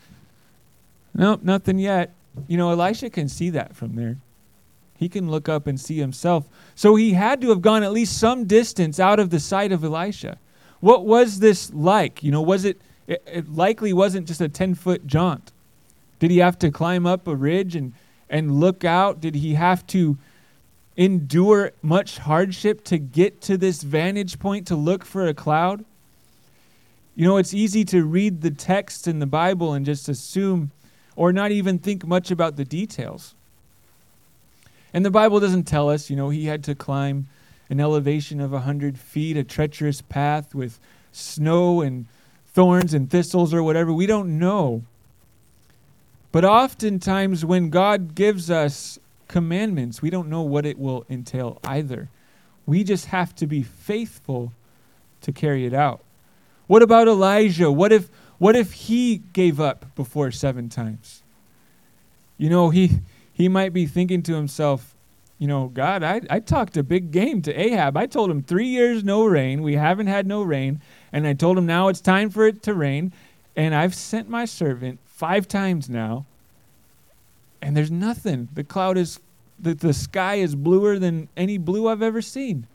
"Nope, 1.13 1.41
nothing 1.43 1.79
yet." 1.79 2.13
You 2.47 2.57
know, 2.57 2.69
Elisha 2.69 3.09
can 3.09 3.27
see 3.27 3.49
that 3.49 3.75
from 3.75 3.95
there. 3.95 4.17
He 4.97 5.09
can 5.09 5.29
look 5.29 5.49
up 5.49 5.67
and 5.67 5.79
see 5.79 5.97
himself. 5.97 6.47
So 6.75 6.95
he 6.95 7.13
had 7.13 7.41
to 7.41 7.49
have 7.49 7.61
gone 7.61 7.83
at 7.83 7.91
least 7.91 8.17
some 8.17 8.45
distance 8.45 8.99
out 8.99 9.19
of 9.19 9.29
the 9.29 9.39
sight 9.39 9.71
of 9.71 9.83
Elisha. 9.83 10.37
What 10.79 11.05
was 11.05 11.39
this 11.39 11.73
like? 11.73 12.21
You 12.21 12.31
know, 12.31 12.41
was 12.41 12.65
it? 12.65 12.79
It, 13.07 13.23
it 13.25 13.49
likely 13.49 13.93
wasn't 13.93 14.27
just 14.27 14.41
a 14.41 14.49
ten 14.49 14.75
foot 14.75 15.07
jaunt. 15.07 15.51
Did 16.19 16.29
he 16.29 16.37
have 16.37 16.59
to 16.59 16.69
climb 16.69 17.07
up 17.07 17.27
a 17.27 17.35
ridge 17.35 17.75
and 17.75 17.93
and 18.29 18.59
look 18.59 18.83
out? 18.83 19.19
Did 19.21 19.35
he 19.35 19.55
have 19.55 19.87
to? 19.87 20.17
Endure 20.97 21.71
much 21.81 22.19
hardship 22.19 22.83
to 22.85 22.97
get 22.97 23.41
to 23.41 23.57
this 23.57 23.83
vantage 23.83 24.39
point 24.39 24.67
to 24.67 24.75
look 24.75 25.03
for 25.03 25.27
a 25.27 25.33
cloud? 25.33 25.85
You 27.15 27.25
know, 27.25 27.37
it's 27.37 27.53
easy 27.53 27.85
to 27.85 28.03
read 28.03 28.41
the 28.41 28.51
text 28.51 29.07
in 29.07 29.19
the 29.19 29.25
Bible 29.25 29.73
and 29.73 29.85
just 29.85 30.09
assume 30.09 30.71
or 31.15 31.31
not 31.31 31.51
even 31.51 31.79
think 31.79 32.05
much 32.05 32.29
about 32.29 32.57
the 32.57 32.65
details. 32.65 33.35
And 34.93 35.05
the 35.05 35.11
Bible 35.11 35.39
doesn't 35.39 35.63
tell 35.63 35.89
us, 35.89 36.09
you 36.09 36.15
know, 36.15 36.29
he 36.29 36.45
had 36.45 36.63
to 36.65 36.75
climb 36.75 37.27
an 37.69 37.79
elevation 37.79 38.39
of 38.39 38.51
a 38.51 38.57
100 38.57 38.97
feet, 38.97 39.37
a 39.37 39.43
treacherous 39.43 40.01
path 40.01 40.53
with 40.53 40.79
snow 41.11 41.81
and 41.81 42.05
thorns 42.47 42.93
and 42.93 43.09
thistles 43.09 43.53
or 43.53 43.63
whatever. 43.63 43.91
We 43.91 44.05
don't 44.05 44.37
know. 44.37 44.83
But 46.31 46.45
oftentimes, 46.45 47.45
when 47.45 47.69
God 47.69 48.13
gives 48.13 48.51
us 48.51 48.99
commandments, 49.27 50.01
we 50.01 50.09
don't 50.09 50.29
know 50.29 50.41
what 50.41 50.65
it 50.65 50.77
will 50.77 51.05
entail 51.09 51.59
either. 51.63 52.09
We 52.65 52.83
just 52.83 53.07
have 53.07 53.35
to 53.35 53.47
be 53.47 53.63
faithful 53.63 54.53
to 55.21 55.31
carry 55.31 55.65
it 55.65 55.73
out. 55.73 56.01
What 56.67 56.81
about 56.81 57.07
Elijah? 57.07 57.71
What 57.71 57.91
if 57.91 58.09
what 58.37 58.55
if 58.55 58.73
he 58.73 59.17
gave 59.31 59.61
up 59.61 59.95
before 59.95 60.29
7 60.29 60.67
times? 60.67 61.23
You 62.37 62.49
know, 62.49 62.69
he 62.69 62.99
he 63.31 63.47
might 63.49 63.73
be 63.73 63.85
thinking 63.85 64.23
to 64.23 64.33
himself, 64.33 64.95
you 65.37 65.47
know, 65.47 65.67
God, 65.67 66.03
I, 66.03 66.21
I 66.29 66.39
talked 66.39 66.77
a 66.77 66.83
big 66.83 67.11
game 67.11 67.41
to 67.43 67.53
Ahab. 67.53 67.97
I 67.97 68.05
told 68.05 68.31
him 68.31 68.41
three 68.41 68.67
years 68.67 69.03
no 69.03 69.25
rain. 69.25 69.61
We 69.61 69.75
haven't 69.75 70.07
had 70.07 70.25
no 70.25 70.41
rain. 70.41 70.81
And 71.11 71.27
I 71.27 71.33
told 71.33 71.57
him 71.57 71.65
now 71.65 71.89
it's 71.89 72.01
time 72.01 72.29
for 72.29 72.47
it 72.47 72.63
to 72.63 72.73
rain. 72.73 73.11
And 73.55 73.75
I've 73.75 73.93
sent 73.93 74.29
my 74.29 74.45
servant 74.45 74.99
five 75.05 75.47
times 75.47 75.89
now 75.89 76.25
and 77.65 77.75
there's 77.75 77.89
nothing. 77.89 78.47
The 78.53 78.63
cloud 78.63 78.95
is, 78.95 79.19
the, 79.59 79.73
the 79.73 79.91
sky 79.91 80.35
is 80.35 80.53
bluer 80.53 80.99
than 80.99 81.29
any 81.35 81.57
blue 81.57 81.89
I've 81.89 82.03
ever 82.03 82.21
seen. 82.21 82.67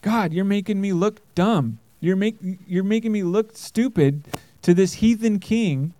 God, 0.00 0.32
you're 0.32 0.44
making 0.44 0.80
me 0.80 0.92
look 0.92 1.20
dumb. 1.34 1.80
You're, 1.98 2.14
make, 2.14 2.36
you're 2.68 2.84
making 2.84 3.10
me 3.10 3.24
look 3.24 3.56
stupid 3.56 4.22
to 4.62 4.74
this 4.74 4.94
heathen 4.94 5.40
king 5.40 5.92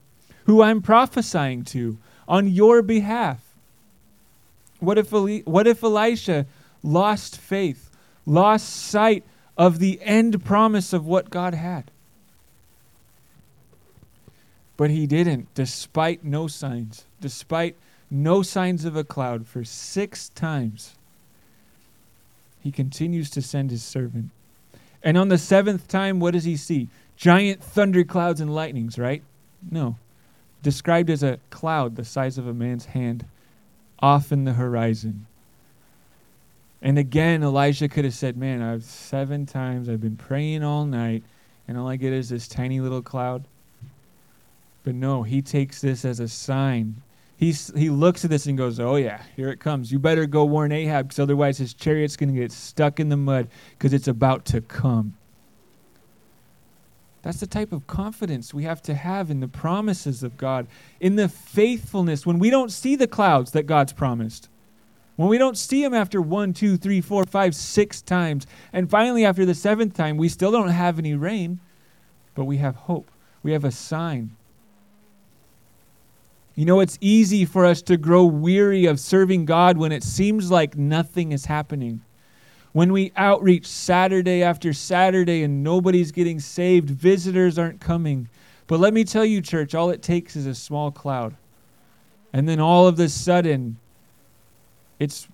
who 0.45 0.63
I'm 0.63 0.81
prophesying 0.81 1.65
to 1.65 1.99
on 2.29 2.47
your 2.47 2.81
behalf. 2.81 3.41
What 4.79 4.97
if, 4.97 5.13
Eli- 5.13 5.43
what 5.43 5.67
if 5.67 5.83
Elisha 5.83 6.47
lost 6.85 7.37
faith, 7.37 7.91
lost 8.25 8.69
sight 8.69 9.25
of 9.59 9.81
the 9.81 10.01
end 10.03 10.45
promise 10.45 10.93
of 10.93 11.07
what 11.07 11.29
God 11.29 11.55
had? 11.55 11.91
But 14.77 14.91
he 14.91 15.09
didn't, 15.09 15.53
despite 15.55 16.23
no 16.23 16.47
signs, 16.47 17.05
despite 17.23 17.76
no 18.11 18.43
signs 18.43 18.85
of 18.85 18.95
a 18.95 19.05
cloud 19.05 19.47
for 19.47 19.64
six 19.64 20.29
times. 20.29 20.97
He 22.61 22.71
continues 22.71 23.31
to 23.31 23.41
send 23.41 23.71
his 23.71 23.83
servant. 23.83 24.31
And 25.02 25.17
on 25.17 25.29
the 25.29 25.38
seventh 25.38 25.88
time, 25.88 26.21
what 26.21 26.33
does 26.33 26.45
he 26.45 26.57
see? 26.57 26.88
Giant 27.17 27.62
thunderclouds 27.62 28.41
and 28.41 28.55
lightnings, 28.55 28.99
right? 28.99 29.23
No. 29.71 29.97
Described 30.62 31.09
as 31.09 31.23
a 31.23 31.41
cloud 31.50 31.97
the 31.97 32.05
size 32.05 32.37
of 32.37 32.47
a 32.47 32.52
man's 32.52 32.85
hand 32.87 33.25
off 33.99 34.31
in 34.31 34.45
the 34.45 34.52
horizon. 34.52 35.26
And 36.83 36.99
again, 36.99 37.43
Elijah 37.43 37.88
could 37.88 38.05
have 38.05 38.14
said, 38.14 38.37
Man, 38.37 38.61
I've 38.61 38.83
seven 38.83 39.47
times, 39.47 39.88
I've 39.88 40.00
been 40.00 40.17
praying 40.17 40.64
all 40.64 40.85
night, 40.85 41.23
and 41.67 41.79
all 41.79 41.88
I 41.88 41.97
get 41.97 42.12
is 42.12 42.29
this 42.29 42.49
tiny 42.49 42.81
little 42.81 43.02
cloud. 43.02 43.45
But 44.85 44.97
no, 44.97 45.23
he 45.23 45.43
takes 45.43 45.81
this 45.81 46.05
as 46.05 46.19
a 46.19 46.29
sign. 46.29 47.02
He's, 47.43 47.73
he 47.75 47.91
looks 47.91 48.23
at 48.23 48.31
this 48.31 48.47
and 48.47 48.57
goes, 48.57 48.79
Oh, 48.79 48.95
yeah, 48.95 49.21
here 49.35 49.49
it 49.49 49.59
comes. 49.59 49.91
You 49.91 49.99
better 49.99 50.27
go 50.27 50.45
warn 50.45 50.71
Ahab 50.71 51.09
because 51.09 51.19
otherwise 51.19 51.59
his 51.59 51.75
chariot's 51.75 52.17
going 52.17 52.33
to 52.33 52.41
get 52.41 52.53
stuck 52.53 53.01
in 53.01 53.09
the 53.09 53.17
mud 53.17 53.49
because 53.71 53.93
it's 53.93 54.07
about 54.07 54.45
to 54.45 54.61
come. 54.61 55.17
That's 57.23 57.41
the 57.41 57.49
type 57.49 57.73
of 57.73 57.89
confidence 57.89 58.55
we 58.55 58.63
have 58.63 58.81
to 58.83 58.95
have 58.95 59.29
in 59.29 59.41
the 59.41 59.49
promises 59.49 60.23
of 60.23 60.37
God, 60.37 60.69
in 61.01 61.17
the 61.17 61.29
faithfulness 61.29 62.25
when 62.25 62.39
we 62.39 62.49
don't 62.49 62.71
see 62.71 62.95
the 62.95 63.09
clouds 63.09 63.51
that 63.51 63.65
God's 63.65 63.93
promised. 63.93 64.49
When 65.17 65.29
we 65.29 65.37
don't 65.37 65.59
see 65.59 65.83
them 65.83 65.95
after 65.95 66.23
one, 66.23 66.53
two, 66.53 66.77
three, 66.77 67.01
four, 67.01 67.25
five, 67.25 67.57
six 67.57 68.01
times, 68.01 68.47
and 68.73 68.89
finally 68.89 69.25
after 69.25 69.45
the 69.45 69.57
seventh 69.57 69.95
time, 69.95 70.17
we 70.17 70.29
still 70.29 70.53
don't 70.53 70.69
have 70.69 70.97
any 70.97 71.17
rain, 71.17 71.59
but 72.37 72.45
we 72.45 72.59
have 72.59 72.77
hope. 72.77 73.11
We 73.43 73.51
have 73.51 73.65
a 73.65 73.73
sign 73.73 74.37
you 76.54 76.64
know, 76.64 76.80
it's 76.80 76.99
easy 77.00 77.44
for 77.44 77.64
us 77.64 77.80
to 77.82 77.97
grow 77.97 78.25
weary 78.25 78.87
of 78.87 79.00
serving 79.00 79.47
God 79.47 79.78
when 79.78 79.92
it 79.92 80.02
seems 80.02 80.50
like 80.50 80.76
nothing 80.76 81.32
is 81.32 81.47
happening. 81.47 82.02
When 82.73 82.92
we 82.92 83.12
outreach 83.16 83.66
Saturday 83.66 84.42
after 84.42 84.73
Saturday 84.73 85.42
and 85.42 85.62
nobody's 85.62 86.12
getting 86.12 86.40
saved, 86.40 86.90
visitors 86.90 87.59
aren't 87.59 87.80
coming. 87.80 88.28
But 88.66 88.80
let 88.80 88.94
me 88.94 89.04
tell 89.04 89.25
you, 89.25 89.40
church, 89.40 89.75
all 89.75 89.90
it 89.90 90.02
takes 90.02 90.37
is 90.37 90.47
a 90.47 90.54
small 90.54 90.90
cloud. 90.90 91.37
And 92.32 92.49
then 92.49 92.61
all 92.61 92.87
of 92.87 92.99
a 92.99 93.09
sudden, 93.09 93.78
it's 94.99 95.28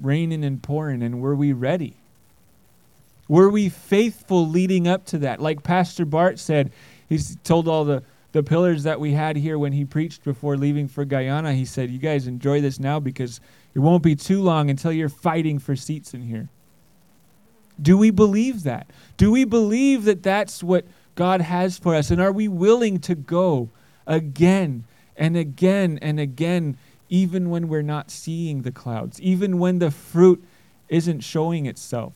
raining 0.00 0.44
and 0.44 0.62
pouring. 0.62 1.02
And 1.02 1.20
were 1.20 1.36
we 1.36 1.52
ready? 1.52 1.96
Were 3.28 3.48
we 3.48 3.68
faithful 3.68 4.48
leading 4.48 4.88
up 4.88 5.04
to 5.06 5.18
that? 5.18 5.40
Like 5.40 5.62
Pastor 5.62 6.04
Bart 6.04 6.40
said, 6.40 6.72
he's 7.08 7.36
told 7.44 7.68
all 7.68 7.84
the 7.84 8.02
the 8.32 8.42
pillars 8.42 8.84
that 8.84 9.00
we 9.00 9.12
had 9.12 9.36
here 9.36 9.58
when 9.58 9.72
he 9.72 9.84
preached 9.84 10.22
before 10.22 10.56
leaving 10.56 10.86
for 10.86 11.04
Guyana, 11.04 11.52
he 11.52 11.64
said, 11.64 11.90
You 11.90 11.98
guys 11.98 12.26
enjoy 12.26 12.60
this 12.60 12.78
now 12.78 13.00
because 13.00 13.40
it 13.74 13.80
won't 13.80 14.02
be 14.02 14.14
too 14.14 14.40
long 14.40 14.70
until 14.70 14.92
you're 14.92 15.08
fighting 15.08 15.58
for 15.58 15.74
seats 15.74 16.14
in 16.14 16.22
here. 16.22 16.48
Do 17.80 17.96
we 17.96 18.10
believe 18.10 18.62
that? 18.64 18.88
Do 19.16 19.30
we 19.30 19.44
believe 19.44 20.04
that 20.04 20.22
that's 20.22 20.62
what 20.62 20.84
God 21.14 21.40
has 21.40 21.78
for 21.78 21.94
us? 21.94 22.10
And 22.10 22.20
are 22.20 22.32
we 22.32 22.46
willing 22.46 22.98
to 23.00 23.14
go 23.14 23.70
again 24.06 24.84
and 25.16 25.36
again 25.36 25.98
and 26.00 26.20
again, 26.20 26.76
even 27.08 27.50
when 27.50 27.68
we're 27.68 27.82
not 27.82 28.10
seeing 28.10 28.62
the 28.62 28.72
clouds, 28.72 29.20
even 29.20 29.58
when 29.58 29.78
the 29.78 29.90
fruit 29.90 30.44
isn't 30.88 31.20
showing 31.20 31.66
itself? 31.66 32.14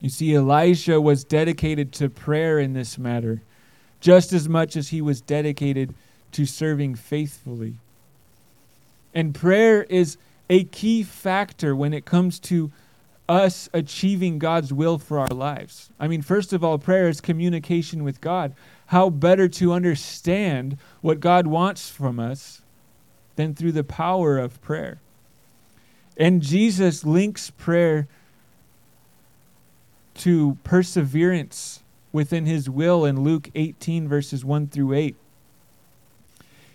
You 0.00 0.08
see, 0.08 0.34
Elisha 0.34 0.98
was 0.98 1.24
dedicated 1.24 1.92
to 1.94 2.08
prayer 2.08 2.58
in 2.58 2.72
this 2.72 2.96
matter 2.96 3.42
just 4.00 4.32
as 4.32 4.48
much 4.48 4.76
as 4.76 4.88
he 4.88 5.00
was 5.00 5.20
dedicated 5.20 5.94
to 6.32 6.46
serving 6.46 6.94
faithfully. 6.94 7.74
And 9.14 9.34
prayer 9.34 9.82
is 9.84 10.16
a 10.48 10.64
key 10.64 11.02
factor 11.02 11.74
when 11.76 11.92
it 11.92 12.04
comes 12.04 12.38
to 12.40 12.70
us 13.28 13.68
achieving 13.72 14.38
God's 14.38 14.72
will 14.72 14.98
for 14.98 15.18
our 15.18 15.28
lives. 15.28 15.90
I 16.00 16.08
mean, 16.08 16.22
first 16.22 16.52
of 16.52 16.64
all, 16.64 16.78
prayer 16.78 17.08
is 17.08 17.20
communication 17.20 18.02
with 18.02 18.20
God. 18.20 18.54
How 18.86 19.08
better 19.08 19.46
to 19.48 19.72
understand 19.72 20.78
what 21.00 21.20
God 21.20 21.46
wants 21.46 21.88
from 21.88 22.18
us 22.18 22.62
than 23.36 23.54
through 23.54 23.72
the 23.72 23.84
power 23.84 24.36
of 24.38 24.60
prayer? 24.62 24.98
And 26.16 26.42
Jesus 26.42 27.04
links 27.04 27.50
prayer 27.50 28.08
to 30.14 30.58
perseverance 30.64 31.80
within 32.12 32.46
his 32.46 32.68
will 32.68 33.04
in 33.04 33.22
Luke 33.22 33.50
18, 33.54 34.08
verses 34.08 34.44
1 34.44 34.68
through 34.68 34.94
8. 34.94 35.16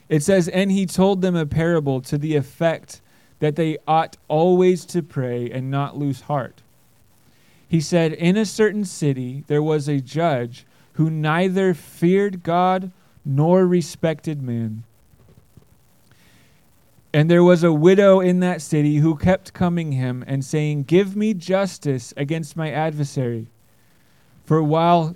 It 0.08 0.24
says, 0.24 0.48
And 0.48 0.72
he 0.72 0.86
told 0.86 1.22
them 1.22 1.36
a 1.36 1.46
parable 1.46 2.02
to 2.02 2.18
the 2.18 2.36
effect 2.36 3.02
that 3.40 3.56
they 3.56 3.78
ought 3.88 4.18
always 4.28 4.86
to 4.86 5.04
pray 5.04 5.50
and 5.50 5.70
not 5.70 5.98
lose 5.98 6.22
heart. 6.22 6.62
He 7.68 7.82
said, 7.82 8.14
In 8.14 8.38
a 8.38 8.46
certain 8.46 8.86
city 8.86 9.44
there 9.48 9.64
was 9.64 9.88
a 9.88 10.00
judge 10.00 10.66
who 10.94 11.10
neither 11.10 11.74
feared 11.74 12.44
God 12.44 12.92
nor 13.26 13.66
respected 13.66 14.42
man. 14.42 14.84
And 17.14 17.30
there 17.30 17.44
was 17.44 17.64
a 17.64 17.74
widow 17.74 18.20
in 18.20 18.42
that 18.42 18.62
city 18.62 18.98
who 18.98 19.16
kept 19.16 19.54
coming 19.54 19.94
him 19.94 20.24
and 20.28 20.44
saying, 20.44 20.84
Give 20.84 21.16
me 21.16 21.34
justice 21.34 22.14
against 22.18 22.58
my 22.58 22.70
adversary. 22.72 23.48
For 24.44 24.62
while, 24.62 25.16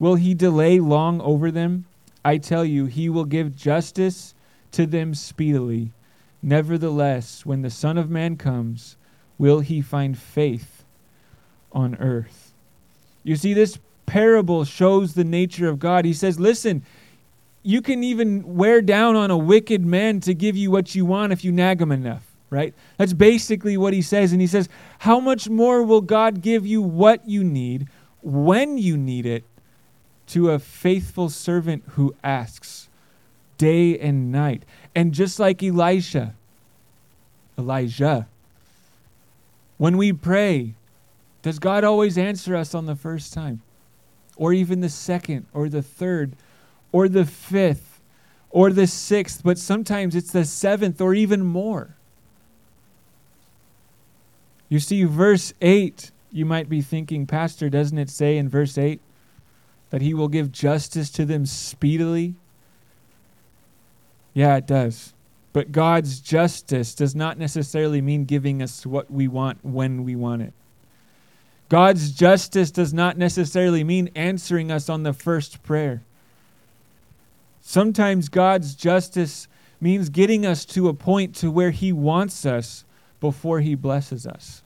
Will 0.00 0.16
he 0.16 0.34
delay 0.34 0.80
long 0.80 1.20
over 1.20 1.52
them? 1.52 1.84
I 2.24 2.38
tell 2.38 2.64
you, 2.64 2.86
he 2.86 3.08
will 3.08 3.26
give 3.26 3.54
justice 3.54 4.34
to 4.72 4.86
them 4.86 5.14
speedily. 5.14 5.92
Nevertheless, 6.42 7.44
when 7.44 7.62
the 7.62 7.70
Son 7.70 7.98
of 7.98 8.10
Man 8.10 8.36
comes, 8.36 8.96
will 9.38 9.60
he 9.60 9.82
find 9.82 10.18
faith 10.18 10.84
on 11.70 11.96
earth? 11.96 12.54
You 13.22 13.36
see, 13.36 13.52
this 13.52 13.78
parable 14.06 14.64
shows 14.64 15.12
the 15.12 15.24
nature 15.24 15.68
of 15.68 15.78
God. 15.78 16.06
He 16.06 16.14
says, 16.14 16.40
Listen, 16.40 16.82
you 17.62 17.82
can 17.82 18.02
even 18.02 18.56
wear 18.56 18.80
down 18.80 19.16
on 19.16 19.30
a 19.30 19.36
wicked 19.36 19.84
man 19.84 20.20
to 20.20 20.32
give 20.32 20.56
you 20.56 20.70
what 20.70 20.94
you 20.94 21.04
want 21.04 21.32
if 21.32 21.44
you 21.44 21.52
nag 21.52 21.80
him 21.80 21.92
enough, 21.92 22.24
right? 22.48 22.74
That's 22.96 23.12
basically 23.12 23.76
what 23.76 23.92
he 23.92 24.00
says. 24.00 24.32
And 24.32 24.40
he 24.40 24.46
says, 24.46 24.70
How 25.00 25.20
much 25.20 25.50
more 25.50 25.82
will 25.82 26.00
God 26.00 26.40
give 26.40 26.66
you 26.66 26.80
what 26.80 27.28
you 27.28 27.44
need 27.44 27.88
when 28.22 28.78
you 28.78 28.96
need 28.96 29.26
it 29.26 29.44
to 30.30 30.50
a 30.50 30.58
faithful 30.58 31.28
servant 31.28 31.82
who 31.90 32.14
asks 32.22 32.88
day 33.58 33.98
and 33.98 34.30
night. 34.30 34.62
And 34.94 35.12
just 35.12 35.38
like 35.38 35.62
Elisha, 35.62 36.34
Elijah, 37.58 38.26
when 39.76 39.96
we 39.96 40.12
pray, 40.12 40.74
does 41.42 41.58
God 41.58 41.84
always 41.84 42.16
answer 42.16 42.54
us 42.54 42.74
on 42.74 42.86
the 42.86 42.94
first 42.94 43.32
time? 43.32 43.62
Or 44.36 44.52
even 44.52 44.80
the 44.80 44.88
second, 44.88 45.46
or 45.52 45.68
the 45.68 45.82
third, 45.82 46.32
or 46.92 47.08
the 47.08 47.24
fifth, 47.24 48.00
or 48.50 48.70
the 48.70 48.86
sixth, 48.86 49.42
but 49.44 49.58
sometimes 49.58 50.14
it's 50.14 50.32
the 50.32 50.44
seventh 50.44 51.00
or 51.00 51.14
even 51.14 51.44
more. 51.44 51.96
You 54.68 54.78
see, 54.78 55.04
verse 55.04 55.52
8, 55.60 56.10
you 56.30 56.46
might 56.46 56.68
be 56.68 56.80
thinking, 56.80 57.26
Pastor, 57.26 57.68
doesn't 57.68 57.98
it 57.98 58.10
say 58.10 58.36
in 58.36 58.48
verse 58.48 58.78
8 58.78 59.00
that 59.90 60.02
he 60.02 60.14
will 60.14 60.28
give 60.28 60.50
justice 60.50 61.10
to 61.10 61.24
them 61.24 61.46
speedily? 61.46 62.34
Yeah, 64.32 64.56
it 64.56 64.66
does. 64.66 65.12
But 65.52 65.72
God's 65.72 66.20
justice 66.20 66.94
does 66.94 67.14
not 67.14 67.38
necessarily 67.38 68.00
mean 68.00 68.24
giving 68.24 68.62
us 68.62 68.86
what 68.86 69.10
we 69.10 69.26
want 69.26 69.58
when 69.64 70.04
we 70.04 70.14
want 70.14 70.42
it. 70.42 70.52
God's 71.68 72.12
justice 72.12 72.70
does 72.70 72.92
not 72.92 73.16
necessarily 73.16 73.84
mean 73.84 74.10
answering 74.14 74.70
us 74.70 74.88
on 74.88 75.02
the 75.02 75.12
first 75.12 75.62
prayer. 75.62 76.02
Sometimes 77.60 78.28
God's 78.28 78.74
justice 78.74 79.46
means 79.80 80.08
getting 80.08 80.44
us 80.44 80.64
to 80.66 80.88
a 80.88 80.94
point 80.94 81.34
to 81.36 81.50
where 81.50 81.70
he 81.70 81.92
wants 81.92 82.44
us 82.44 82.84
before 83.20 83.60
he 83.60 83.74
blesses 83.74 84.26
us. 84.26 84.62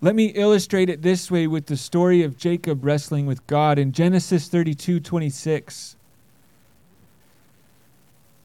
Let 0.00 0.14
me 0.14 0.26
illustrate 0.26 0.90
it 0.90 1.02
this 1.02 1.30
way 1.30 1.46
with 1.46 1.66
the 1.66 1.76
story 1.76 2.22
of 2.22 2.36
Jacob 2.36 2.84
wrestling 2.84 3.26
with 3.26 3.46
God 3.46 3.78
in 3.78 3.92
Genesis 3.92 4.48
32 4.48 5.00
26. 5.00 5.96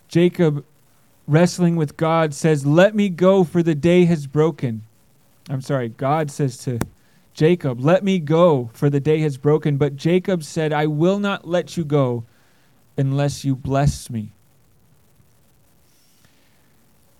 Jacob, 0.07 0.65
wrestling 1.27 1.77
with 1.77 1.95
God, 1.95 2.33
says, 2.33 2.65
Let 2.65 2.95
me 2.95 3.09
go, 3.09 3.43
for 3.43 3.63
the 3.63 3.75
day 3.75 4.05
has 4.05 4.27
broken. 4.27 4.83
I'm 5.49 5.61
sorry, 5.61 5.89
God 5.89 6.29
says 6.31 6.57
to 6.59 6.79
Jacob, 7.33 7.79
Let 7.79 8.03
me 8.03 8.19
go, 8.19 8.69
for 8.73 8.89
the 8.89 8.99
day 8.99 9.19
has 9.19 9.37
broken. 9.37 9.77
But 9.77 9.95
Jacob 9.95 10.43
said, 10.43 10.73
I 10.73 10.87
will 10.87 11.19
not 11.19 11.47
let 11.47 11.77
you 11.77 11.85
go 11.85 12.25
unless 12.97 13.45
you 13.45 13.55
bless 13.55 14.09
me. 14.09 14.31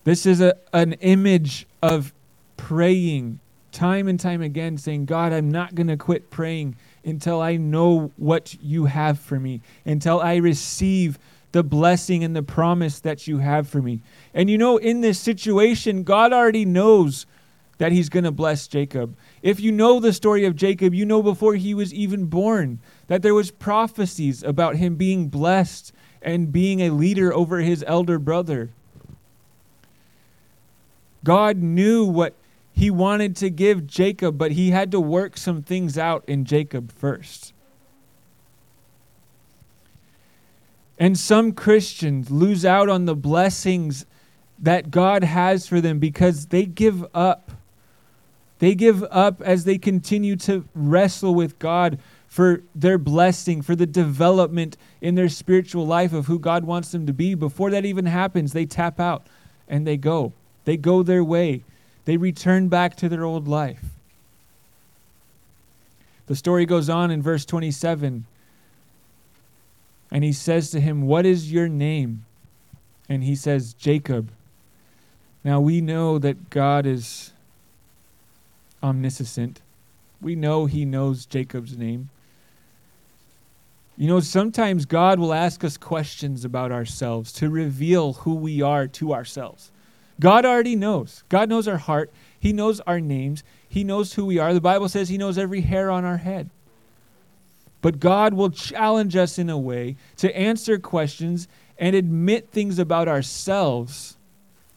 This 0.03 0.25
is 0.25 0.41
a, 0.41 0.57
an 0.73 0.93
image 0.93 1.65
of 1.81 2.13
praying 2.57 3.39
time 3.71 4.07
and 4.07 4.19
time 4.19 4.41
again 4.41 4.77
saying, 4.77 5.05
God, 5.05 5.33
I'm 5.33 5.49
not 5.49 5.75
going 5.75 5.87
to 5.87 5.97
quit 5.97 6.29
praying 6.29 6.75
until 7.03 7.41
I 7.41 7.57
know 7.57 8.11
what 8.17 8.55
you 8.61 8.85
have 8.85 9.19
for 9.19 9.39
me, 9.39 9.61
until 9.85 10.19
I 10.19 10.37
receive 10.37 11.17
the 11.51 11.63
blessing 11.63 12.23
and 12.23 12.35
the 12.35 12.43
promise 12.43 12.99
that 12.99 13.27
you 13.27 13.39
have 13.39 13.67
for 13.67 13.81
me. 13.81 14.01
And 14.33 14.49
you 14.49 14.57
know, 14.57 14.77
in 14.77 15.01
this 15.01 15.19
situation, 15.19 16.03
God 16.03 16.31
already 16.31 16.65
knows 16.65 17.25
that 17.77 17.91
he's 17.91 18.09
going 18.09 18.23
to 18.23 18.31
bless 18.31 18.67
Jacob. 18.67 19.15
If 19.41 19.59
you 19.59 19.71
know 19.71 19.99
the 19.99 20.13
story 20.13 20.45
of 20.45 20.55
Jacob, 20.55 20.93
you 20.93 21.05
know 21.05 21.23
before 21.23 21.55
he 21.55 21.73
was 21.73 21.93
even 21.93 22.27
born 22.27 22.79
that 23.07 23.23
there 23.23 23.33
was 23.33 23.51
prophecies 23.51 24.43
about 24.43 24.75
him 24.75 24.95
being 24.95 25.27
blessed 25.29 25.91
and 26.21 26.51
being 26.51 26.79
a 26.81 26.91
leader 26.91 27.33
over 27.33 27.59
his 27.59 27.83
elder 27.87 28.19
brother. 28.19 28.69
God 31.23 31.57
knew 31.57 32.05
what 32.05 32.35
he 32.73 32.89
wanted 32.89 33.35
to 33.37 33.49
give 33.49 33.87
Jacob, 33.87 34.37
but 34.37 34.53
he 34.53 34.71
had 34.71 34.91
to 34.91 34.99
work 34.99 35.37
some 35.37 35.61
things 35.61 35.97
out 35.97 36.23
in 36.27 36.45
Jacob 36.45 36.91
first. 36.91 37.53
And 40.97 41.17
some 41.17 41.51
Christians 41.51 42.29
lose 42.29 42.63
out 42.63 42.87
on 42.87 43.05
the 43.05 43.15
blessings 43.15 44.05
that 44.59 44.91
God 44.91 45.23
has 45.23 45.67
for 45.67 45.81
them 45.81 45.97
because 45.99 46.47
they 46.47 46.65
give 46.65 47.03
up. 47.15 47.51
They 48.59 48.75
give 48.75 49.03
up 49.09 49.41
as 49.41 49.63
they 49.63 49.79
continue 49.79 50.35
to 50.37 50.65
wrestle 50.75 51.33
with 51.33 51.57
God 51.57 51.97
for 52.27 52.61
their 52.75 52.99
blessing, 52.99 53.63
for 53.63 53.75
the 53.75 53.87
development 53.87 54.77
in 55.01 55.15
their 55.15 55.29
spiritual 55.29 55.85
life 55.85 56.13
of 56.13 56.27
who 56.27 56.37
God 56.37 56.63
wants 56.63 56.91
them 56.91 57.07
to 57.07 57.13
be. 57.13 57.33
Before 57.33 57.71
that 57.71 57.83
even 57.83 58.05
happens, 58.05 58.53
they 58.53 58.67
tap 58.67 58.99
out 58.99 59.25
and 59.67 59.85
they 59.87 59.97
go. 59.97 60.33
They 60.65 60.77
go 60.77 61.01
their 61.01 61.23
way. 61.23 61.63
They 62.11 62.17
return 62.17 62.67
back 62.67 62.97
to 62.97 63.07
their 63.07 63.23
old 63.23 63.47
life. 63.47 63.85
The 66.27 66.35
story 66.35 66.65
goes 66.65 66.89
on 66.89 67.09
in 67.09 67.21
verse 67.21 67.45
27. 67.45 68.25
And 70.11 70.23
he 70.25 70.33
says 70.33 70.71
to 70.71 70.81
him, 70.81 71.03
What 71.03 71.25
is 71.25 71.53
your 71.53 71.69
name? 71.69 72.25
And 73.07 73.23
he 73.23 73.33
says, 73.33 73.71
Jacob. 73.71 74.29
Now 75.45 75.61
we 75.61 75.79
know 75.79 76.19
that 76.19 76.49
God 76.49 76.85
is 76.85 77.31
omniscient. 78.83 79.61
We 80.19 80.35
know 80.35 80.65
he 80.65 80.83
knows 80.83 81.25
Jacob's 81.25 81.77
name. 81.77 82.09
You 83.95 84.09
know, 84.09 84.19
sometimes 84.19 84.83
God 84.83 85.17
will 85.17 85.33
ask 85.33 85.63
us 85.63 85.77
questions 85.77 86.43
about 86.43 86.73
ourselves 86.73 87.31
to 87.31 87.49
reveal 87.49 88.11
who 88.11 88.35
we 88.35 88.61
are 88.61 88.85
to 88.87 89.13
ourselves. 89.13 89.71
God 90.19 90.45
already 90.45 90.75
knows. 90.75 91.23
God 91.29 91.49
knows 91.49 91.67
our 91.67 91.77
heart. 91.77 92.11
He 92.39 92.53
knows 92.53 92.79
our 92.81 92.99
names. 92.99 93.43
He 93.67 93.83
knows 93.83 94.13
who 94.13 94.25
we 94.25 94.37
are. 94.39 94.53
The 94.53 94.61
Bible 94.61 94.89
says 94.89 95.09
He 95.09 95.17
knows 95.17 95.37
every 95.37 95.61
hair 95.61 95.89
on 95.89 96.05
our 96.05 96.17
head. 96.17 96.49
But 97.81 97.99
God 97.99 98.33
will 98.33 98.51
challenge 98.51 99.15
us 99.15 99.39
in 99.39 99.49
a 99.49 99.57
way 99.57 99.95
to 100.17 100.35
answer 100.37 100.77
questions 100.77 101.47
and 101.77 101.95
admit 101.95 102.49
things 102.51 102.77
about 102.77 103.07
ourselves 103.07 104.17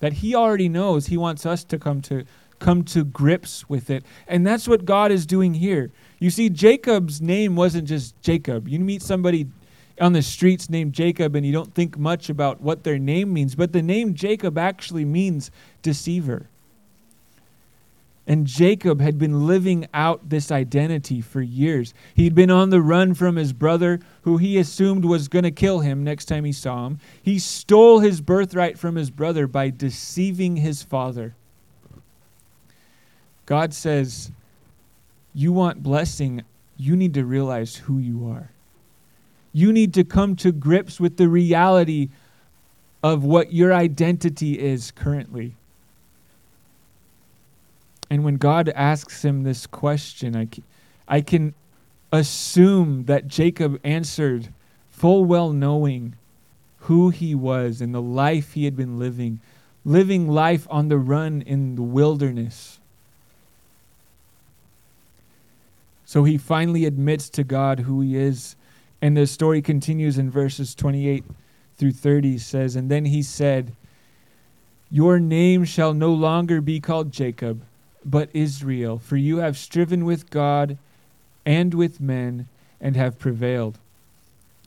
that 0.00 0.14
He 0.14 0.34
already 0.34 0.68
knows. 0.68 1.06
He 1.06 1.16
wants 1.16 1.44
us 1.44 1.64
to 1.64 1.78
come 1.78 2.00
to 2.02 2.24
come 2.58 2.82
to 2.84 3.04
grips 3.04 3.68
with 3.68 3.90
it. 3.90 4.04
And 4.26 4.46
that's 4.46 4.66
what 4.66 4.84
God 4.84 5.12
is 5.12 5.26
doing 5.26 5.54
here. 5.54 5.90
You 6.18 6.30
see, 6.30 6.48
Jacob's 6.48 7.20
name 7.20 7.56
wasn't 7.56 7.88
just 7.88 8.18
Jacob. 8.22 8.68
You 8.68 8.78
meet 8.80 9.02
somebody 9.02 9.48
on 10.00 10.12
the 10.12 10.22
streets 10.22 10.68
named 10.68 10.92
Jacob 10.92 11.36
and 11.36 11.46
you 11.46 11.52
don't 11.52 11.74
think 11.74 11.98
much 11.98 12.28
about 12.28 12.60
what 12.60 12.84
their 12.84 12.98
name 12.98 13.32
means, 13.32 13.54
but 13.54 13.72
the 13.72 13.82
name 13.82 14.14
Jacob 14.14 14.58
actually 14.58 15.04
means 15.04 15.50
deceiver. 15.82 16.48
And 18.26 18.46
Jacob 18.46 19.02
had 19.02 19.18
been 19.18 19.46
living 19.46 19.86
out 19.92 20.30
this 20.30 20.50
identity 20.50 21.20
for 21.20 21.42
years. 21.42 21.92
He'd 22.14 22.34
been 22.34 22.50
on 22.50 22.70
the 22.70 22.80
run 22.80 23.12
from 23.12 23.36
his 23.36 23.52
brother, 23.52 24.00
who 24.22 24.38
he 24.38 24.56
assumed 24.56 25.04
was 25.04 25.28
going 25.28 25.42
to 25.42 25.50
kill 25.50 25.80
him 25.80 26.02
next 26.02 26.24
time 26.24 26.44
he 26.44 26.52
saw 26.52 26.86
him. 26.86 26.98
He 27.22 27.38
stole 27.38 28.00
his 28.00 28.22
birthright 28.22 28.78
from 28.78 28.96
his 28.96 29.10
brother 29.10 29.46
by 29.46 29.68
deceiving 29.68 30.56
his 30.56 30.82
father. 30.82 31.34
God 33.44 33.74
says, 33.74 34.32
You 35.34 35.52
want 35.52 35.82
blessing, 35.82 36.44
you 36.78 36.96
need 36.96 37.12
to 37.14 37.26
realize 37.26 37.76
who 37.76 37.98
you 37.98 38.26
are. 38.26 38.53
You 39.54 39.72
need 39.72 39.94
to 39.94 40.04
come 40.04 40.36
to 40.36 40.52
grips 40.52 41.00
with 41.00 41.16
the 41.16 41.28
reality 41.28 42.10
of 43.02 43.24
what 43.24 43.52
your 43.52 43.72
identity 43.72 44.58
is 44.58 44.90
currently. 44.90 45.54
And 48.10 48.24
when 48.24 48.36
God 48.36 48.68
asks 48.70 49.24
him 49.24 49.44
this 49.44 49.66
question, 49.66 50.34
I 50.36 50.46
can, 50.46 50.64
I 51.06 51.20
can 51.20 51.54
assume 52.12 53.04
that 53.04 53.28
Jacob 53.28 53.80
answered 53.84 54.48
full 54.90 55.24
well 55.24 55.52
knowing 55.52 56.16
who 56.80 57.10
he 57.10 57.34
was 57.34 57.80
and 57.80 57.94
the 57.94 58.02
life 58.02 58.52
he 58.52 58.64
had 58.64 58.76
been 58.76 58.98
living, 58.98 59.40
living 59.84 60.28
life 60.28 60.66
on 60.68 60.88
the 60.88 60.98
run 60.98 61.42
in 61.42 61.76
the 61.76 61.82
wilderness. 61.82 62.80
So 66.04 66.24
he 66.24 66.38
finally 66.38 66.84
admits 66.84 67.28
to 67.30 67.44
God 67.44 67.80
who 67.80 68.00
he 68.00 68.16
is. 68.16 68.56
And 69.04 69.18
the 69.18 69.26
story 69.26 69.60
continues 69.60 70.16
in 70.16 70.30
verses 70.30 70.74
28 70.74 71.24
through 71.76 71.92
30 71.92 72.38
says, 72.38 72.74
And 72.74 72.90
then 72.90 73.04
he 73.04 73.22
said, 73.22 73.76
Your 74.88 75.20
name 75.20 75.66
shall 75.66 75.92
no 75.92 76.10
longer 76.10 76.62
be 76.62 76.80
called 76.80 77.12
Jacob 77.12 77.66
but 78.02 78.30
Israel, 78.32 78.98
for 78.98 79.18
you 79.18 79.40
have 79.40 79.58
striven 79.58 80.06
with 80.06 80.30
God 80.30 80.78
and 81.44 81.74
with 81.74 82.00
men 82.00 82.48
and 82.80 82.96
have 82.96 83.18
prevailed. 83.18 83.78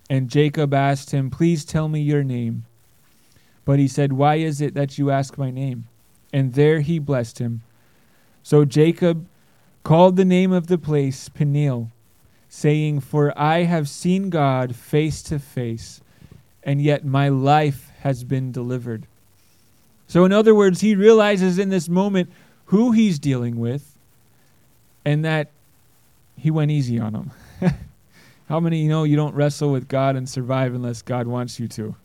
And 0.07 0.29
Jacob 0.29 0.71
asked 0.71 1.09
him, 1.09 1.31
Please 1.31 1.65
tell 1.65 1.89
me 1.89 2.01
your 2.01 2.23
name. 2.23 2.65
But 3.65 3.79
he 3.79 3.87
said, 3.87 4.13
Why 4.13 4.35
is 4.35 4.61
it 4.61 4.75
that 4.75 4.99
you 4.99 5.09
ask 5.09 5.39
my 5.39 5.49
name? 5.49 5.87
And 6.31 6.53
there 6.53 6.81
he 6.81 6.99
blessed 6.99 7.39
him. 7.39 7.63
So 8.43 8.65
Jacob 8.65 9.27
called 9.83 10.15
the 10.15 10.23
name 10.23 10.51
of 10.51 10.67
the 10.67 10.77
place 10.77 11.27
Peniel, 11.27 11.89
saying, 12.57 12.99
For 12.99 13.37
I 13.37 13.63
have 13.63 13.87
seen 13.87 14.31
God 14.31 14.75
face 14.75 15.21
to 15.23 15.37
face, 15.37 16.01
and 16.63 16.81
yet 16.81 17.05
my 17.05 17.29
life 17.29 17.91
has 17.99 18.23
been 18.23 18.51
delivered. 18.51 19.05
So, 20.07 20.25
in 20.25 20.31
other 20.31 20.55
words, 20.55 20.81
he 20.81 20.95
realizes 20.95 21.59
in 21.59 21.69
this 21.69 21.87
moment 21.87 22.31
who 22.65 22.93
he's 22.93 23.19
dealing 23.19 23.59
with, 23.59 23.95
and 25.05 25.23
that 25.23 25.51
he 26.35 26.49
went 26.49 26.71
easy 26.71 26.99
on 26.99 27.13
him. 27.13 27.31
How 28.49 28.59
many 28.59 28.81
you 28.81 28.89
know 28.89 29.03
you 29.03 29.15
don't 29.15 29.35
wrestle 29.35 29.71
with 29.71 29.87
God 29.87 30.15
and 30.15 30.27
survive 30.27 30.73
unless 30.73 31.03
God 31.03 31.27
wants 31.27 31.59
you 31.59 31.67
to? 31.67 31.95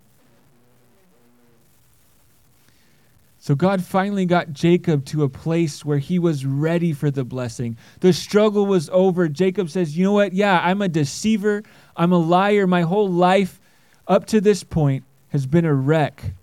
So 3.42 3.56
God 3.56 3.82
finally 3.82 4.24
got 4.24 4.52
Jacob 4.52 5.04
to 5.06 5.24
a 5.24 5.28
place 5.28 5.84
where 5.84 5.98
he 5.98 6.20
was 6.20 6.46
ready 6.46 6.92
for 6.92 7.10
the 7.10 7.24
blessing. 7.24 7.76
The 7.98 8.12
struggle 8.12 8.66
was 8.66 8.88
over. 8.92 9.26
Jacob 9.26 9.68
says, 9.68 9.98
You 9.98 10.04
know 10.04 10.12
what? 10.12 10.32
Yeah, 10.32 10.60
I'm 10.62 10.80
a 10.80 10.88
deceiver. 10.88 11.64
I'm 11.96 12.12
a 12.12 12.18
liar. 12.18 12.68
My 12.68 12.82
whole 12.82 13.10
life 13.10 13.58
up 14.06 14.26
to 14.26 14.40
this 14.40 14.62
point 14.62 15.02
has 15.30 15.44
been 15.44 15.64
a 15.64 15.74
wreck. 15.74 16.34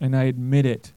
And 0.00 0.16
I 0.16 0.24
admit 0.24 0.66
it 0.66 0.90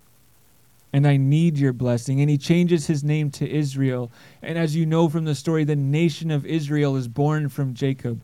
and 0.91 1.05
I 1.05 1.15
need 1.15 1.59
your 1.59 1.73
blessing. 1.73 2.19
And 2.19 2.27
he 2.27 2.39
changes 2.39 2.87
his 2.87 3.03
name 3.03 3.29
to 3.33 3.47
Israel. 3.47 4.11
And 4.41 4.57
as 4.57 4.75
you 4.75 4.87
know 4.87 5.09
from 5.09 5.25
the 5.25 5.35
story, 5.35 5.63
the 5.63 5.75
nation 5.75 6.31
of 6.31 6.43
Israel 6.43 6.95
is 6.95 7.07
born 7.07 7.49
from 7.49 7.75
Jacob. 7.75 8.19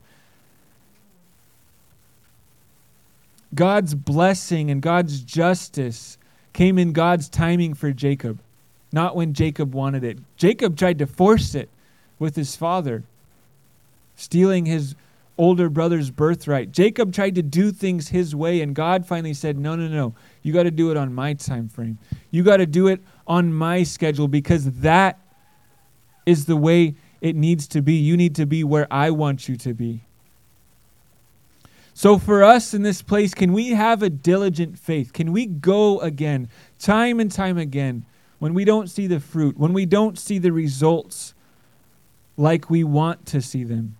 God's 3.53 3.93
blessing 3.93 4.71
and 4.71 4.81
God's 4.81 5.21
justice 5.21 6.17
came 6.53 6.77
in 6.77 6.93
God's 6.93 7.29
timing 7.29 7.73
for 7.73 7.91
Jacob, 7.91 8.39
not 8.91 9.15
when 9.15 9.33
Jacob 9.33 9.73
wanted 9.73 10.03
it. 10.03 10.19
Jacob 10.35 10.77
tried 10.77 10.99
to 10.99 11.07
force 11.07 11.55
it 11.55 11.69
with 12.19 12.35
his 12.35 12.55
father, 12.55 13.03
stealing 14.15 14.65
his 14.65 14.95
older 15.37 15.69
brother's 15.69 16.09
birthright. 16.09 16.71
Jacob 16.71 17.13
tried 17.13 17.35
to 17.35 17.43
do 17.43 17.71
things 17.71 18.09
his 18.09 18.35
way, 18.35 18.61
and 18.61 18.75
God 18.75 19.05
finally 19.05 19.33
said, 19.33 19.57
No, 19.57 19.75
no, 19.75 19.87
no. 19.87 20.15
You 20.41 20.53
got 20.53 20.63
to 20.63 20.71
do 20.71 20.91
it 20.91 20.97
on 20.97 21.13
my 21.13 21.33
time 21.33 21.69
frame. 21.69 21.99
You 22.31 22.43
got 22.43 22.57
to 22.57 22.65
do 22.65 22.87
it 22.87 23.01
on 23.27 23.53
my 23.53 23.83
schedule 23.83 24.27
because 24.27 24.65
that 24.79 25.19
is 26.25 26.45
the 26.45 26.57
way 26.57 26.95
it 27.21 27.35
needs 27.35 27.67
to 27.69 27.81
be. 27.81 27.93
You 27.93 28.17
need 28.17 28.35
to 28.35 28.45
be 28.45 28.63
where 28.63 28.87
I 28.91 29.11
want 29.11 29.47
you 29.47 29.55
to 29.57 29.73
be. 29.73 30.01
So, 31.97 32.19
for 32.19 32.43
us 32.43 32.75
in 32.75 32.83
this 32.83 33.01
place, 33.01 33.33
can 33.33 33.53
we 33.53 33.69
have 33.69 34.03
a 34.03 34.09
diligent 34.11 34.77
faith? 34.77 35.13
Can 35.13 35.31
we 35.31 35.47
go 35.47 35.99
again, 35.99 36.47
time 36.77 37.19
and 37.19 37.31
time 37.31 37.57
again, 37.57 38.05
when 38.37 38.53
we 38.53 38.65
don't 38.65 38.87
see 38.87 39.07
the 39.07 39.19
fruit, 39.19 39.57
when 39.57 39.73
we 39.73 39.87
don't 39.87 40.19
see 40.19 40.37
the 40.37 40.51
results 40.51 41.33
like 42.37 42.69
we 42.69 42.83
want 42.83 43.25
to 43.25 43.41
see 43.41 43.63
them? 43.63 43.97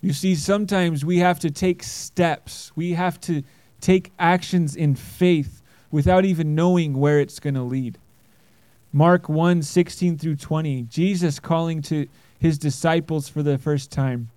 You 0.00 0.14
see, 0.14 0.34
sometimes 0.34 1.04
we 1.04 1.18
have 1.18 1.38
to 1.40 1.50
take 1.50 1.82
steps, 1.82 2.72
we 2.74 2.92
have 2.92 3.20
to 3.20 3.42
take 3.82 4.12
actions 4.18 4.74
in 4.74 4.94
faith 4.94 5.60
without 5.90 6.24
even 6.24 6.54
knowing 6.54 6.94
where 6.94 7.20
it's 7.20 7.38
going 7.38 7.52
to 7.52 7.62
lead. 7.62 7.98
Mark 8.94 9.28
1 9.28 9.60
16 9.60 10.16
through 10.16 10.36
20, 10.36 10.84
Jesus 10.84 11.38
calling 11.38 11.82
to 11.82 12.06
his 12.38 12.56
disciples 12.56 13.28
for 13.28 13.42
the 13.42 13.58
first 13.58 13.90
time. 13.90 14.30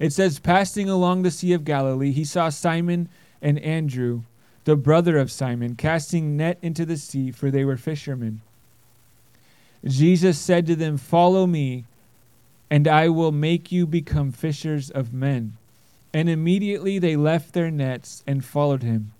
It 0.00 0.12
says, 0.12 0.40
Passing 0.40 0.88
along 0.88 1.22
the 1.22 1.30
Sea 1.30 1.52
of 1.52 1.64
Galilee, 1.64 2.10
he 2.10 2.24
saw 2.24 2.48
Simon 2.48 3.08
and 3.40 3.60
Andrew, 3.60 4.22
the 4.64 4.74
brother 4.74 5.16
of 5.16 5.30
Simon, 5.30 5.76
casting 5.76 6.36
net 6.36 6.58
into 6.60 6.84
the 6.84 6.96
sea, 6.96 7.30
for 7.30 7.52
they 7.52 7.64
were 7.64 7.76
fishermen. 7.76 8.40
Jesus 9.84 10.38
said 10.38 10.66
to 10.66 10.74
them, 10.74 10.96
Follow 10.96 11.46
me 11.46 11.84
and 12.70 12.86
I 12.86 13.08
will 13.08 13.32
make 13.32 13.72
you 13.72 13.86
become 13.86 14.30
fishers 14.30 14.90
of 14.90 15.12
men. 15.12 15.56
And 16.14 16.28
immediately 16.28 16.98
they 16.98 17.16
left 17.16 17.52
their 17.52 17.70
nets 17.70 18.22
and 18.26 18.44
followed 18.44 18.84
him. 18.84 19.12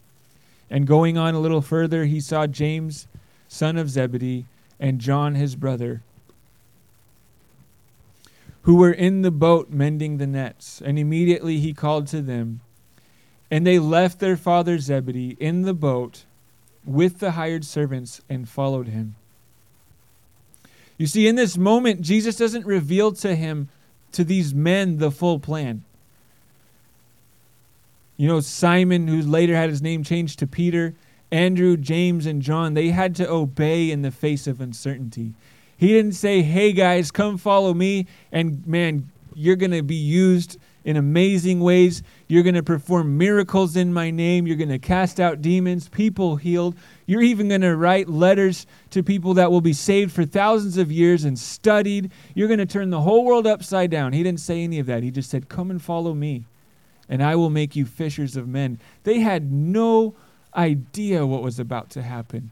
And 0.70 0.86
going 0.86 1.18
on 1.18 1.34
a 1.34 1.40
little 1.40 1.60
further, 1.60 2.04
he 2.04 2.20
saw 2.20 2.46
James, 2.46 3.08
son 3.48 3.76
of 3.76 3.90
Zebedee, 3.90 4.46
and 4.78 5.00
John 5.00 5.34
his 5.34 5.56
brother, 5.56 6.02
who 8.62 8.76
were 8.76 8.92
in 8.92 9.22
the 9.22 9.30
boat 9.30 9.70
mending 9.70 10.18
the 10.18 10.26
nets. 10.26 10.82
And 10.84 10.98
immediately 10.98 11.58
he 11.58 11.72
called 11.72 12.06
to 12.08 12.20
them. 12.20 12.60
And 13.50 13.66
they 13.66 13.78
left 13.78 14.20
their 14.20 14.36
father 14.36 14.78
Zebedee 14.78 15.36
in 15.40 15.62
the 15.62 15.74
boat 15.74 16.24
with 16.84 17.18
the 17.18 17.32
hired 17.32 17.64
servants 17.64 18.20
and 18.28 18.48
followed 18.48 18.88
him. 18.88 19.16
You 20.98 21.06
see, 21.06 21.26
in 21.26 21.34
this 21.34 21.56
moment, 21.56 22.02
Jesus 22.02 22.36
doesn't 22.36 22.66
reveal 22.66 23.12
to 23.12 23.34
him, 23.34 23.68
to 24.12 24.22
these 24.22 24.54
men, 24.54 24.98
the 24.98 25.10
full 25.10 25.38
plan. 25.38 25.82
You 28.16 28.28
know, 28.28 28.40
Simon, 28.40 29.08
who 29.08 29.22
later 29.22 29.56
had 29.56 29.70
his 29.70 29.80
name 29.80 30.04
changed 30.04 30.38
to 30.40 30.46
Peter, 30.46 30.94
Andrew, 31.32 31.76
James, 31.78 32.26
and 32.26 32.42
John, 32.42 32.74
they 32.74 32.90
had 32.90 33.16
to 33.16 33.30
obey 33.30 33.90
in 33.90 34.02
the 34.02 34.10
face 34.10 34.46
of 34.46 34.60
uncertainty. 34.60 35.32
He 35.80 35.88
didn't 35.88 36.12
say, 36.12 36.42
hey 36.42 36.72
guys, 36.72 37.10
come 37.10 37.38
follow 37.38 37.72
me, 37.72 38.06
and 38.30 38.66
man, 38.66 39.10
you're 39.34 39.56
going 39.56 39.70
to 39.70 39.82
be 39.82 39.94
used 39.94 40.58
in 40.84 40.98
amazing 40.98 41.60
ways. 41.60 42.02
You're 42.28 42.42
going 42.42 42.54
to 42.54 42.62
perform 42.62 43.16
miracles 43.16 43.76
in 43.76 43.90
my 43.90 44.10
name. 44.10 44.46
You're 44.46 44.58
going 44.58 44.68
to 44.68 44.78
cast 44.78 45.18
out 45.18 45.40
demons, 45.40 45.88
people 45.88 46.36
healed. 46.36 46.76
You're 47.06 47.22
even 47.22 47.48
going 47.48 47.62
to 47.62 47.74
write 47.76 48.10
letters 48.10 48.66
to 48.90 49.02
people 49.02 49.32
that 49.34 49.50
will 49.50 49.62
be 49.62 49.72
saved 49.72 50.12
for 50.12 50.26
thousands 50.26 50.76
of 50.76 50.92
years 50.92 51.24
and 51.24 51.38
studied. 51.38 52.12
You're 52.34 52.48
going 52.48 52.58
to 52.58 52.66
turn 52.66 52.90
the 52.90 53.00
whole 53.00 53.24
world 53.24 53.46
upside 53.46 53.90
down. 53.90 54.12
He 54.12 54.22
didn't 54.22 54.40
say 54.40 54.62
any 54.62 54.80
of 54.80 54.86
that. 54.86 55.02
He 55.02 55.10
just 55.10 55.30
said, 55.30 55.48
Come 55.48 55.70
and 55.70 55.80
follow 55.80 56.12
me, 56.12 56.44
and 57.08 57.22
I 57.22 57.36
will 57.36 57.48
make 57.48 57.74
you 57.74 57.86
fishers 57.86 58.36
of 58.36 58.46
men. 58.46 58.78
They 59.04 59.20
had 59.20 59.50
no 59.50 60.14
idea 60.54 61.24
what 61.24 61.42
was 61.42 61.58
about 61.58 61.88
to 61.92 62.02
happen, 62.02 62.50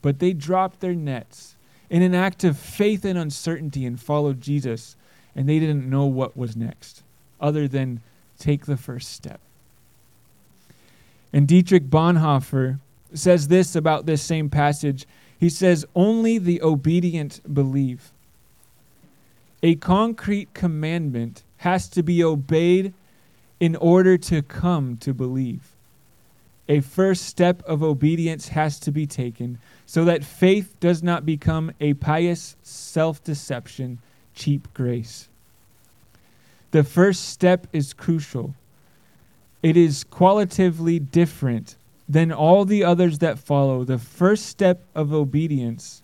but 0.00 0.20
they 0.20 0.32
dropped 0.32 0.80
their 0.80 0.94
nets 0.94 1.56
in 1.92 2.02
an 2.02 2.14
act 2.14 2.42
of 2.42 2.58
faith 2.58 3.04
and 3.04 3.16
uncertainty 3.16 3.86
and 3.86 4.00
followed 4.00 4.40
Jesus, 4.40 4.96
and 5.36 5.48
they 5.48 5.60
didn't 5.60 5.88
know 5.88 6.06
what 6.06 6.36
was 6.36 6.56
next 6.56 7.04
other 7.40 7.68
than 7.68 8.00
take 8.38 8.66
the 8.66 8.76
first 8.76 9.12
step. 9.12 9.40
And 11.32 11.46
Dietrich 11.46 11.84
Bonhoeffer, 11.84 12.78
says 13.14 13.48
this 13.48 13.76
about 13.76 14.06
this 14.06 14.22
same 14.22 14.48
passage. 14.48 15.06
He 15.38 15.50
says, 15.50 15.84
Only 15.94 16.38
the 16.38 16.62
obedient 16.62 17.40
believe. 17.52 18.10
A 19.62 19.74
concrete 19.76 20.54
commandment 20.54 21.42
has 21.58 21.88
to 21.90 22.02
be 22.02 22.24
obeyed 22.24 22.94
in 23.60 23.76
order 23.76 24.18
to 24.18 24.42
come 24.42 24.96
to 24.98 25.14
believe. 25.14 25.71
A 26.68 26.80
first 26.80 27.24
step 27.24 27.62
of 27.64 27.82
obedience 27.82 28.48
has 28.48 28.78
to 28.80 28.92
be 28.92 29.06
taken 29.06 29.58
so 29.84 30.04
that 30.04 30.24
faith 30.24 30.78
does 30.80 31.02
not 31.02 31.26
become 31.26 31.72
a 31.80 31.94
pious 31.94 32.56
self 32.62 33.22
deception, 33.22 33.98
cheap 34.34 34.72
grace. 34.72 35.28
The 36.70 36.84
first 36.84 37.28
step 37.28 37.66
is 37.72 37.92
crucial. 37.92 38.54
It 39.62 39.76
is 39.76 40.04
qualitatively 40.04 40.98
different 40.98 41.76
than 42.08 42.32
all 42.32 42.64
the 42.64 42.84
others 42.84 43.18
that 43.18 43.38
follow. 43.38 43.84
The 43.84 43.98
first 43.98 44.46
step 44.46 44.84
of 44.94 45.12
obedience 45.12 46.02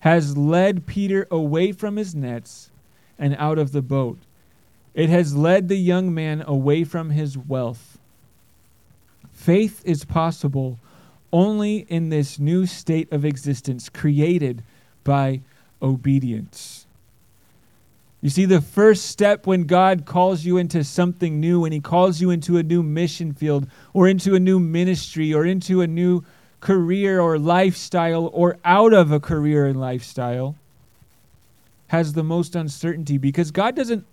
has 0.00 0.36
led 0.36 0.86
Peter 0.86 1.26
away 1.30 1.72
from 1.72 1.96
his 1.96 2.14
nets 2.14 2.70
and 3.18 3.34
out 3.36 3.58
of 3.58 3.72
the 3.72 3.82
boat. 3.82 4.18
It 4.92 5.08
has 5.08 5.34
led 5.34 5.68
the 5.68 5.76
young 5.76 6.14
man 6.14 6.42
away 6.46 6.84
from 6.84 7.10
his 7.10 7.38
wealth. 7.38 7.93
Faith 9.44 9.82
is 9.84 10.06
possible 10.06 10.78
only 11.30 11.80
in 11.90 12.08
this 12.08 12.38
new 12.38 12.64
state 12.64 13.12
of 13.12 13.26
existence 13.26 13.90
created 13.90 14.62
by 15.04 15.42
obedience. 15.82 16.86
You 18.22 18.30
see, 18.30 18.46
the 18.46 18.62
first 18.62 19.04
step 19.04 19.46
when 19.46 19.64
God 19.64 20.06
calls 20.06 20.46
you 20.46 20.56
into 20.56 20.82
something 20.82 21.40
new, 21.40 21.60
when 21.60 21.72
He 21.72 21.80
calls 21.80 22.22
you 22.22 22.30
into 22.30 22.56
a 22.56 22.62
new 22.62 22.82
mission 22.82 23.34
field, 23.34 23.66
or 23.92 24.08
into 24.08 24.34
a 24.34 24.40
new 24.40 24.58
ministry, 24.58 25.34
or 25.34 25.44
into 25.44 25.82
a 25.82 25.86
new 25.86 26.24
career 26.60 27.20
or 27.20 27.38
lifestyle, 27.38 28.30
or 28.32 28.56
out 28.64 28.94
of 28.94 29.12
a 29.12 29.20
career 29.20 29.66
and 29.66 29.78
lifestyle, 29.78 30.56
has 31.88 32.14
the 32.14 32.24
most 32.24 32.56
uncertainty 32.56 33.18
because 33.18 33.50
God 33.50 33.76
doesn't 33.76 34.06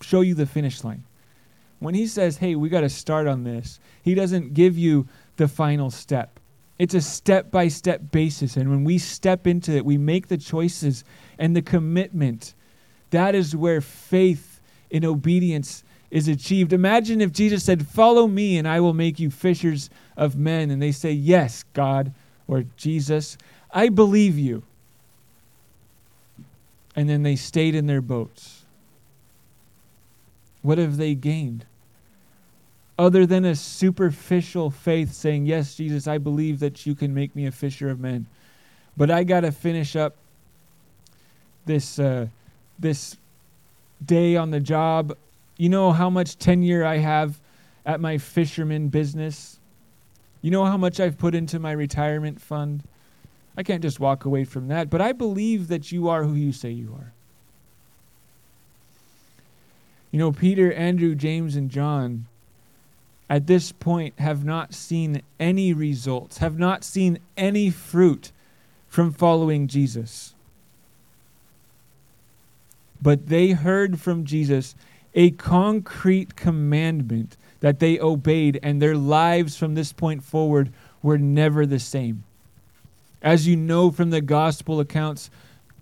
show 0.00 0.20
you 0.20 0.34
the 0.34 0.46
finish 0.46 0.82
line. 0.82 1.04
When 1.78 1.94
He 1.94 2.06
says, 2.06 2.38
hey, 2.38 2.54
we 2.54 2.68
got 2.68 2.80
to 2.80 2.88
start 2.88 3.26
on 3.26 3.44
this, 3.44 3.80
He 4.02 4.14
doesn't 4.14 4.54
give 4.54 4.76
you 4.76 5.06
the 5.36 5.48
final 5.48 5.90
step. 5.90 6.40
It's 6.78 6.94
a 6.94 7.00
step 7.00 7.50
by 7.50 7.68
step 7.68 8.12
basis. 8.12 8.56
And 8.56 8.70
when 8.70 8.84
we 8.84 8.98
step 8.98 9.46
into 9.46 9.72
it, 9.72 9.84
we 9.84 9.98
make 9.98 10.28
the 10.28 10.38
choices 10.38 11.04
and 11.38 11.54
the 11.56 11.62
commitment 11.62 12.54
that 13.10 13.34
is 13.34 13.56
where 13.56 13.80
faith 13.80 14.60
in 14.90 15.04
obedience 15.04 15.82
is 16.10 16.28
achieved. 16.28 16.72
Imagine 16.72 17.20
if 17.20 17.32
Jesus 17.32 17.64
said, 17.64 17.86
Follow 17.86 18.26
me 18.26 18.58
and 18.58 18.66
I 18.66 18.80
will 18.80 18.94
make 18.94 19.18
you 19.18 19.30
fishers 19.30 19.90
of 20.16 20.36
men. 20.36 20.70
And 20.70 20.80
they 20.80 20.92
say, 20.92 21.12
Yes, 21.12 21.64
God 21.72 22.12
or 22.46 22.64
Jesus, 22.76 23.36
I 23.70 23.88
believe 23.88 24.38
you. 24.38 24.62
And 26.96 27.08
then 27.08 27.22
they 27.22 27.36
stayed 27.36 27.74
in 27.74 27.86
their 27.86 28.00
boats. 28.00 28.64
What 30.62 30.78
have 30.78 30.96
they 30.96 31.14
gained? 31.14 31.64
Other 32.98 33.26
than 33.26 33.44
a 33.44 33.54
superficial 33.54 34.70
faith 34.70 35.12
saying, 35.12 35.46
Yes, 35.46 35.74
Jesus, 35.74 36.08
I 36.08 36.18
believe 36.18 36.58
that 36.60 36.84
you 36.84 36.94
can 36.94 37.14
make 37.14 37.36
me 37.36 37.46
a 37.46 37.52
fisher 37.52 37.88
of 37.90 38.00
men. 38.00 38.26
But 38.96 39.10
I 39.10 39.22
got 39.24 39.40
to 39.40 39.52
finish 39.52 39.94
up 39.94 40.16
this. 41.64 41.98
Uh, 41.98 42.26
this 42.78 43.16
day 44.04 44.36
on 44.36 44.50
the 44.50 44.60
job. 44.60 45.16
You 45.56 45.68
know 45.68 45.92
how 45.92 46.08
much 46.08 46.38
tenure 46.38 46.84
I 46.84 46.98
have 46.98 47.40
at 47.84 48.00
my 48.00 48.18
fisherman 48.18 48.88
business? 48.88 49.58
You 50.40 50.50
know 50.50 50.64
how 50.64 50.76
much 50.76 51.00
I've 51.00 51.18
put 51.18 51.34
into 51.34 51.58
my 51.58 51.72
retirement 51.72 52.40
fund? 52.40 52.84
I 53.56 53.64
can't 53.64 53.82
just 53.82 53.98
walk 53.98 54.24
away 54.24 54.44
from 54.44 54.68
that, 54.68 54.88
but 54.88 55.00
I 55.00 55.12
believe 55.12 55.66
that 55.68 55.90
you 55.90 56.08
are 56.08 56.22
who 56.22 56.34
you 56.34 56.52
say 56.52 56.70
you 56.70 56.94
are. 56.96 57.12
You 60.12 60.20
know, 60.20 60.30
Peter, 60.30 60.72
Andrew, 60.72 61.14
James, 61.16 61.56
and 61.56 61.68
John 61.70 62.26
at 63.30 63.46
this 63.46 63.72
point 63.72 64.18
have 64.18 64.44
not 64.44 64.74
seen 64.74 65.22
any 65.38 65.72
results, 65.72 66.38
have 66.38 66.58
not 66.58 66.84
seen 66.84 67.18
any 67.36 67.70
fruit 67.70 68.32
from 68.88 69.12
following 69.12 69.66
Jesus 69.66 70.34
but 73.00 73.28
they 73.28 73.50
heard 73.50 74.00
from 74.00 74.24
Jesus 74.24 74.74
a 75.14 75.30
concrete 75.32 76.36
commandment 76.36 77.36
that 77.60 77.80
they 77.80 77.98
obeyed, 77.98 78.60
and 78.62 78.80
their 78.80 78.96
lives 78.96 79.56
from 79.56 79.74
this 79.74 79.92
point 79.92 80.22
forward 80.22 80.72
were 81.02 81.18
never 81.18 81.66
the 81.66 81.80
same. 81.80 82.22
As 83.20 83.48
you 83.48 83.56
know 83.56 83.90
from 83.90 84.10
the 84.10 84.20
gospel 84.20 84.78
accounts, 84.78 85.28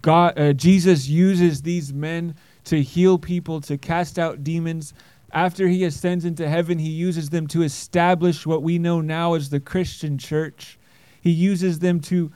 God, 0.01 0.39
uh, 0.39 0.53
Jesus 0.55 1.07
uses 1.07 1.63
these 1.63 1.93
men 1.93 2.35
to 2.65 2.83
heal 2.83 3.19
people, 3.19 3.61
to 3.63 3.77
cast 3.77 4.19
out 4.19 4.43
demons. 4.43 4.95
After 5.37 5.69
he 5.69 5.85
ascends 5.85 6.25
into 6.25 6.49
heaven, 6.49 6.79
he 6.79 6.89
uses 6.89 7.29
them 7.29 7.47
to 7.49 7.61
establish 7.63 8.47
what 8.47 8.63
we 8.63 8.79
know 8.79 9.03
now 9.03 9.35
as 9.35 9.51
the 9.51 9.61
Christian 9.61 10.17
church. 10.17 10.79
He 11.21 11.31
uses 11.31 11.81
them 11.81 12.01
to 12.01 12.33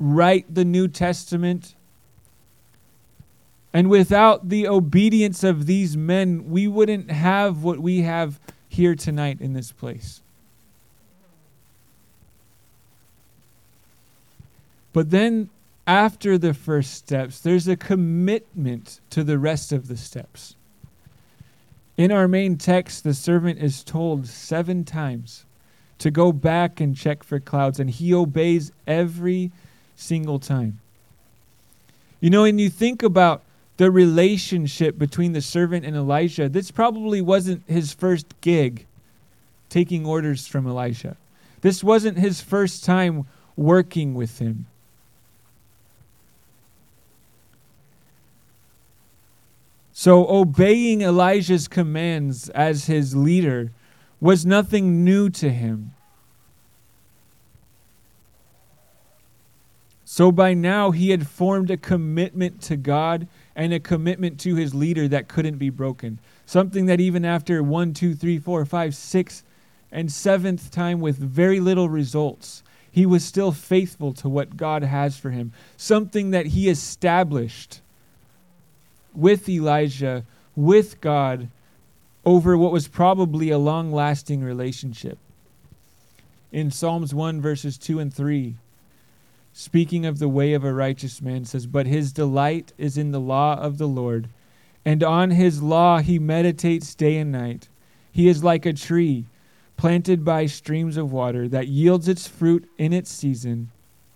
write 0.00 0.52
the 0.52 0.64
New 0.64 0.88
Testament, 0.88 1.76
and 3.72 3.88
without 3.88 4.48
the 4.48 4.66
obedience 4.66 5.44
of 5.44 5.66
these 5.66 5.96
men, 5.96 6.50
we 6.50 6.66
wouldn't 6.66 7.12
have 7.12 7.62
what 7.62 7.78
we 7.78 8.00
have 8.00 8.40
here 8.68 8.96
tonight 8.96 9.40
in 9.40 9.52
this 9.52 9.70
place. 9.70 10.20
But 14.92 15.10
then, 15.10 15.50
after 15.86 16.36
the 16.36 16.52
first 16.52 16.94
steps, 16.94 17.38
there's 17.38 17.68
a 17.68 17.76
commitment 17.76 18.98
to 19.10 19.22
the 19.22 19.38
rest 19.38 19.70
of 19.70 19.86
the 19.86 19.96
steps. 19.96 20.56
In 22.00 22.10
our 22.10 22.26
main 22.28 22.56
text, 22.56 23.04
the 23.04 23.12
servant 23.12 23.58
is 23.58 23.84
told 23.84 24.26
seven 24.26 24.84
times 24.84 25.44
to 25.98 26.10
go 26.10 26.32
back 26.32 26.80
and 26.80 26.96
check 26.96 27.22
for 27.22 27.38
clouds, 27.38 27.78
and 27.78 27.90
he 27.90 28.14
obeys 28.14 28.72
every 28.86 29.52
single 29.96 30.38
time. 30.38 30.80
You 32.18 32.30
know, 32.30 32.44
and 32.44 32.58
you 32.58 32.70
think 32.70 33.02
about 33.02 33.42
the 33.76 33.90
relationship 33.90 34.96
between 34.96 35.34
the 35.34 35.42
servant 35.42 35.84
and 35.84 35.94
Elijah, 35.94 36.48
this 36.48 36.70
probably 36.70 37.20
wasn't 37.20 37.68
his 37.68 37.92
first 37.92 38.24
gig 38.40 38.86
taking 39.68 40.06
orders 40.06 40.46
from 40.46 40.66
Elijah. 40.66 41.18
This 41.60 41.84
wasn't 41.84 42.16
his 42.16 42.40
first 42.40 42.82
time 42.82 43.26
working 43.56 44.14
with 44.14 44.38
him. 44.38 44.64
So, 50.02 50.26
obeying 50.30 51.02
Elijah's 51.02 51.68
commands 51.68 52.48
as 52.48 52.86
his 52.86 53.14
leader 53.14 53.70
was 54.18 54.46
nothing 54.46 55.04
new 55.04 55.28
to 55.28 55.50
him. 55.50 55.92
So, 60.06 60.32
by 60.32 60.54
now, 60.54 60.90
he 60.90 61.10
had 61.10 61.26
formed 61.26 61.70
a 61.70 61.76
commitment 61.76 62.62
to 62.62 62.78
God 62.78 63.28
and 63.54 63.74
a 63.74 63.78
commitment 63.78 64.40
to 64.40 64.54
his 64.54 64.74
leader 64.74 65.06
that 65.06 65.28
couldn't 65.28 65.58
be 65.58 65.68
broken. 65.68 66.18
Something 66.46 66.86
that 66.86 67.02
even 67.02 67.26
after 67.26 67.62
one, 67.62 67.92
two, 67.92 68.14
three, 68.14 68.38
four, 68.38 68.64
five, 68.64 68.94
six, 68.94 69.44
and 69.92 70.10
seventh 70.10 70.70
time 70.70 71.00
with 71.00 71.18
very 71.18 71.60
little 71.60 71.90
results, 71.90 72.62
he 72.90 73.04
was 73.04 73.22
still 73.22 73.52
faithful 73.52 74.14
to 74.14 74.30
what 74.30 74.56
God 74.56 74.82
has 74.82 75.18
for 75.18 75.28
him. 75.28 75.52
Something 75.76 76.30
that 76.30 76.46
he 76.46 76.70
established 76.70 77.82
with 79.14 79.48
Elijah, 79.48 80.24
with 80.56 81.00
God, 81.00 81.48
over 82.24 82.56
what 82.56 82.72
was 82.72 82.88
probably 82.88 83.50
a 83.50 83.58
long 83.58 83.92
lasting 83.92 84.42
relationship. 84.42 85.18
In 86.52 86.70
Psalms 86.70 87.14
1, 87.14 87.40
verses 87.40 87.78
2 87.78 87.98
and 87.98 88.12
3, 88.12 88.56
speaking 89.52 90.04
of 90.04 90.18
the 90.18 90.28
way 90.28 90.52
of 90.52 90.64
a 90.64 90.74
righteous 90.74 91.22
man, 91.22 91.44
says, 91.44 91.66
But 91.66 91.86
his 91.86 92.12
delight 92.12 92.72
is 92.76 92.98
in 92.98 93.12
the 93.12 93.20
law 93.20 93.54
of 93.54 93.78
the 93.78 93.88
Lord, 93.88 94.28
and 94.84 95.02
on 95.02 95.30
his 95.30 95.62
law 95.62 95.98
he 95.98 96.18
meditates 96.18 96.94
day 96.94 97.18
and 97.18 97.32
night. 97.32 97.68
He 98.12 98.28
is 98.28 98.44
like 98.44 98.66
a 98.66 98.72
tree 98.72 99.26
planted 99.76 100.24
by 100.24 100.44
streams 100.44 100.96
of 100.96 101.12
water 101.12 101.48
that 101.48 101.68
yields 101.68 102.06
its 102.06 102.26
fruit 102.26 102.68
in 102.76 102.92
its 102.92 103.10
season, 103.10 103.70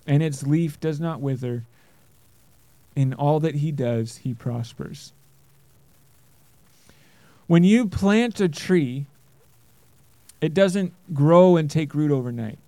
and 0.07 0.23
its 0.23 0.43
leaf 0.43 0.79
does 0.79 1.01
not 1.01 1.21
wither. 1.21 1.65
In 2.97 3.13
all 3.15 3.41
that 3.41 3.57
he 3.57 3.73
does, 3.73 4.19
he 4.19 4.35
prospers. 4.35 5.13
When 7.47 7.65
you 7.65 7.89
plant 7.89 8.41
a 8.41 8.49
tree, 8.49 9.07
it 10.41 10.55
doesn't 10.55 10.93
grow 11.13 11.57
and 11.57 11.71
take 11.71 11.95
root 11.95 12.11
overnight. 12.11 12.59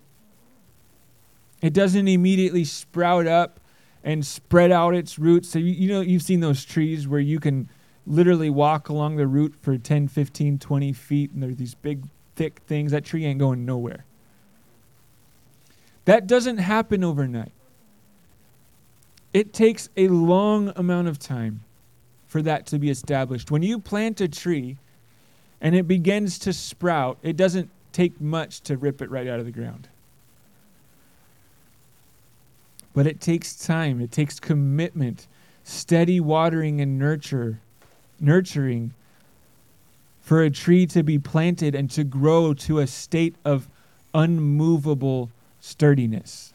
It 1.62 1.72
doesn't 1.72 2.08
immediately 2.08 2.64
sprout 2.64 3.26
up 3.26 3.60
and 4.04 4.24
spread 4.24 4.70
out 4.70 4.94
its 4.94 5.18
roots. 5.18 5.48
So, 5.48 5.58
you, 5.58 5.72
you 5.72 5.88
know, 5.88 6.00
you've 6.00 6.22
seen 6.22 6.40
those 6.40 6.64
trees 6.64 7.08
where 7.08 7.20
you 7.20 7.40
can 7.40 7.68
literally 8.06 8.50
walk 8.50 8.88
along 8.88 9.16
the 9.16 9.26
root 9.26 9.54
for 9.60 9.76
10, 9.76 10.08
15, 10.08 10.58
20 10.58 10.92
feet, 10.92 11.32
and 11.32 11.42
there's 11.42 11.56
these 11.56 11.74
big, 11.74 12.06
thick 12.36 12.60
things. 12.66 12.92
That 12.92 13.04
tree 13.04 13.24
ain't 13.24 13.40
going 13.40 13.64
nowhere. 13.64 14.04
That 16.04 16.26
doesn't 16.26 16.58
happen 16.58 17.02
overnight. 17.02 17.52
It 19.36 19.52
takes 19.52 19.90
a 19.98 20.08
long 20.08 20.72
amount 20.76 21.08
of 21.08 21.18
time 21.18 21.62
for 22.26 22.40
that 22.40 22.64
to 22.68 22.78
be 22.78 22.88
established. 22.88 23.50
When 23.50 23.62
you 23.62 23.78
plant 23.78 24.18
a 24.22 24.28
tree 24.28 24.78
and 25.60 25.74
it 25.74 25.86
begins 25.86 26.38
to 26.38 26.54
sprout, 26.54 27.18
it 27.22 27.36
doesn't 27.36 27.68
take 27.92 28.18
much 28.18 28.62
to 28.62 28.78
rip 28.78 29.02
it 29.02 29.10
right 29.10 29.28
out 29.28 29.38
of 29.38 29.44
the 29.44 29.52
ground. 29.52 29.90
But 32.94 33.06
it 33.06 33.20
takes 33.20 33.54
time, 33.54 34.00
it 34.00 34.10
takes 34.10 34.40
commitment, 34.40 35.26
steady 35.64 36.18
watering 36.18 36.80
and 36.80 36.98
nurture, 36.98 37.60
nurturing 38.18 38.94
for 40.22 40.40
a 40.40 40.48
tree 40.48 40.86
to 40.86 41.02
be 41.02 41.18
planted 41.18 41.74
and 41.74 41.90
to 41.90 42.04
grow 42.04 42.54
to 42.54 42.78
a 42.78 42.86
state 42.86 43.34
of 43.44 43.68
unmovable 44.14 45.30
sturdiness. 45.60 46.54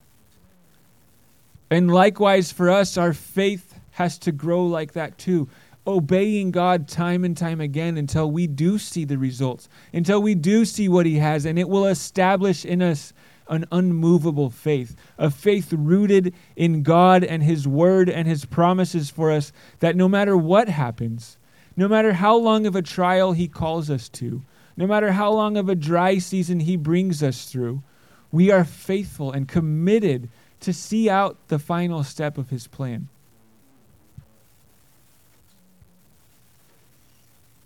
And 1.72 1.90
likewise 1.90 2.52
for 2.52 2.70
us, 2.70 2.98
our 2.98 3.14
faith 3.14 3.80
has 3.92 4.18
to 4.20 4.34
grow 4.34 4.66
like 4.66 4.92
that 4.92 5.18
too. 5.18 5.48
Obeying 5.88 6.52
God 6.52 6.86
time 6.88 7.24
and 7.24 7.36
time 7.36 7.62
again 7.62 7.98
until 7.98 8.30
we 8.30 8.46
do 8.46 8.78
see 8.78 9.06
the 9.06 9.18
results, 9.18 9.70
until 9.94 10.22
we 10.22 10.36
do 10.36 10.66
see 10.66 10.90
what 10.90 11.06
He 11.06 11.16
has, 11.16 11.46
and 11.46 11.58
it 11.58 11.70
will 11.70 11.86
establish 11.88 12.66
in 12.66 12.82
us 12.82 13.14
an 13.48 13.66
unmovable 13.72 14.50
faith, 14.50 14.98
a 15.18 15.32
faith 15.32 15.72
rooted 15.72 16.34
in 16.58 16.84
God 16.84 17.24
and 17.24 17.42
His 17.42 17.66
Word 17.68 18.10
and 18.10 18.28
His 18.28 18.44
promises 18.44 19.10
for 19.10 19.32
us 19.32 19.54
that 19.80 19.96
no 19.96 20.10
matter 20.10 20.36
what 20.36 20.68
happens, 20.68 21.38
no 21.78 21.88
matter 21.88 22.12
how 22.14 22.36
long 22.36 22.66
of 22.66 22.76
a 22.76 22.82
trial 22.82 23.32
He 23.32 23.48
calls 23.48 23.90
us 23.90 24.10
to, 24.10 24.44
no 24.76 24.86
matter 24.86 25.14
how 25.14 25.32
long 25.32 25.56
of 25.56 25.70
a 25.70 25.76
dry 25.76 26.18
season 26.18 26.60
He 26.60 26.76
brings 26.76 27.24
us 27.24 27.50
through, 27.50 27.82
we 28.30 28.52
are 28.52 28.66
faithful 28.66 29.32
and 29.32 29.48
committed 29.48 30.30
to 30.62 30.72
see 30.72 31.10
out 31.10 31.38
the 31.48 31.60
final 31.60 32.04
step 32.04 32.38
of 32.38 32.50
His 32.50 32.68
plan. 32.68 33.10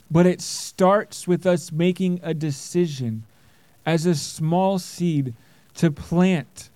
But 0.09 0.25
it 0.25 0.41
starts 0.41 1.27
with 1.27 1.45
us 1.45 1.71
making 1.71 2.19
a 2.23 2.33
decision 2.33 3.23
as 3.85 4.05
a 4.05 4.15
small 4.15 4.79
seed 4.79 5.33
to 5.75 5.91
plant 5.91 6.69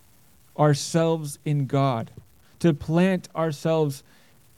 ourselves 0.58 1.39
in 1.45 1.65
God, 1.65 2.12
to 2.60 2.73
plant 2.73 3.29
ourselves 3.36 4.03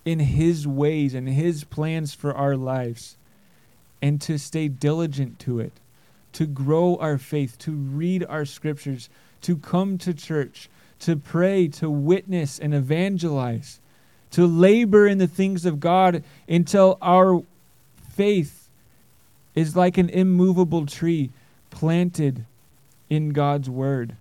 in 0.03 0.19
His 0.19 0.67
ways 0.67 1.13
and 1.13 1.29
His 1.29 1.63
plans 1.63 2.13
for 2.13 2.33
our 2.33 2.57
lives, 2.57 3.17
and 4.01 4.19
to 4.21 4.39
stay 4.39 4.67
diligent 4.67 5.37
to 5.39 5.59
it, 5.59 5.73
to 6.33 6.47
grow 6.47 6.95
our 6.95 7.19
faith, 7.19 7.57
to 7.59 7.71
read 7.71 8.25
our 8.27 8.45
scriptures, 8.45 9.09
to 9.41 9.57
come 9.57 9.99
to 9.99 10.13
church, 10.13 10.69
to 11.01 11.15
pray, 11.15 11.67
to 11.67 11.89
witness 11.89 12.59
and 12.59 12.73
evangelize, 12.73 13.79
to 14.31 14.45
labor 14.45 15.07
in 15.07 15.17
the 15.17 15.27
things 15.27 15.65
of 15.65 15.79
God 15.79 16.23
until 16.47 16.97
our 17.01 17.43
faith 18.13 18.69
is 19.55 19.75
like 19.75 19.97
an 19.97 20.09
immovable 20.09 20.85
tree 20.85 21.29
planted 21.69 22.45
in 23.09 23.31
God's 23.31 23.69
Word. 23.69 24.15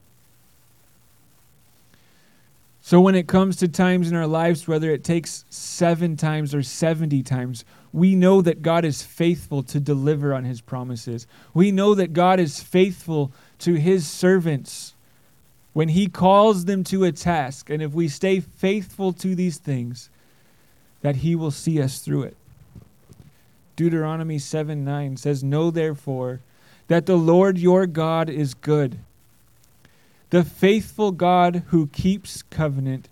So 2.83 3.01
when 3.01 3.15
it 3.15 3.29
comes 3.29 3.57
to 3.57 3.69
times 3.69 4.11
in 4.11 4.17
our 4.17 4.27
lives, 4.27 4.67
whether 4.67 4.91
it 4.91 5.05
takes 5.05 5.45
seven 5.49 6.17
times 6.17 6.55
or 6.55 6.63
70 6.63 7.23
times, 7.23 7.65
we 7.93 8.15
know 8.15 8.43
that 8.43 8.63
God 8.63 8.85
is 8.85 9.03
faithful 9.03 9.63
to 9.65 9.79
deliver 9.79 10.35
on 10.35 10.45
his 10.45 10.61
promises. 10.61 11.27
We 11.55 11.71
know 11.71 11.95
that 11.95 12.13
God 12.13 12.41
is 12.41 12.61
faithful 12.61 13.33
to 13.61 13.75
his 13.75 14.09
servants 14.09 14.95
when 15.73 15.89
he 15.89 16.09
calls 16.09 16.65
them 16.65 16.85
to 16.85 17.05
a 17.05 17.13
task. 17.13 17.71
And 17.71 17.83
if 17.83 17.93
we 17.93 18.09
stay 18.09 18.41
faithful 18.41 19.13
to 19.15 19.35
these 19.35 19.59
things, 19.59 20.11
that 21.03 21.17
he 21.17 21.35
will 21.35 21.51
see 21.51 21.81
us 21.81 22.01
through 22.01 22.25
it. 22.25 22.37
Deuteronomy 23.77 24.39
7 24.39 24.85
9 24.85 25.17
says, 25.17 25.43
Know 25.43 25.71
therefore 25.71 26.41
that 26.89 27.07
the 27.07 27.17
Lord 27.17 27.57
your 27.57 27.87
God 27.87 28.29
is 28.29 28.53
good 28.53 28.99
the 30.31 30.45
faithful 30.45 31.11
God 31.11 31.65
who 31.67 31.89
keeps 31.89 32.43
covenant 32.43 33.09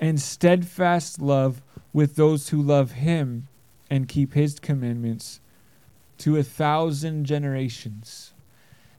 and 0.00 0.20
steadfast 0.20 1.20
love 1.20 1.60
with 1.92 2.16
those 2.16 2.48
who 2.48 2.62
love 2.62 2.92
him 2.92 3.48
and 3.90 4.08
keep 4.08 4.34
his 4.34 4.58
commandments 4.58 5.40
to 6.18 6.36
a 6.36 6.42
thousand 6.42 7.24
generations. 7.24 8.32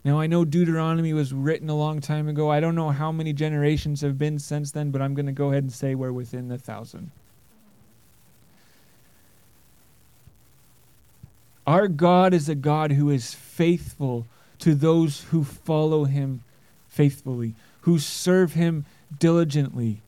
Now, 0.05 0.19
I 0.19 0.27
know 0.27 0.45
Deuteronomy 0.45 1.13
was 1.13 1.33
written 1.33 1.67
a 1.67 1.75
long 1.75 1.99
time 1.99 2.27
ago. 2.27 2.51
I 2.51 2.59
don't 2.59 2.75
know 2.75 2.91
how 2.91 3.11
many 3.11 3.33
generations 3.33 4.01
have 4.01 4.19
been 4.19 4.37
since 4.37 4.69
then, 4.69 4.91
but 4.91 5.01
I'm 5.01 5.15
going 5.15 5.25
to 5.25 5.31
go 5.31 5.49
ahead 5.49 5.63
and 5.63 5.73
say 5.73 5.95
we're 5.95 6.11
within 6.11 6.47
the 6.47 6.59
thousand. 6.59 7.09
Our 11.65 11.87
God 11.87 12.35
is 12.35 12.47
a 12.47 12.53
God 12.53 12.91
who 12.91 13.09
is 13.09 13.33
faithful 13.33 14.27
to 14.59 14.75
those 14.75 15.23
who 15.31 15.43
follow 15.43 16.03
him 16.03 16.43
faithfully, 16.87 17.55
who 17.81 17.97
serve 17.97 18.53
him 18.53 18.85
diligently. 19.17 20.01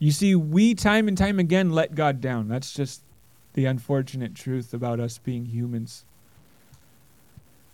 You 0.00 0.10
see, 0.10 0.34
we 0.34 0.74
time 0.74 1.06
and 1.06 1.16
time 1.16 1.38
again 1.38 1.70
let 1.70 1.94
God 1.94 2.20
down. 2.20 2.48
That's 2.48 2.74
just 2.74 3.02
the 3.52 3.66
unfortunate 3.66 4.34
truth 4.34 4.74
about 4.74 4.98
us 4.98 5.18
being 5.18 5.46
humans. 5.46 6.04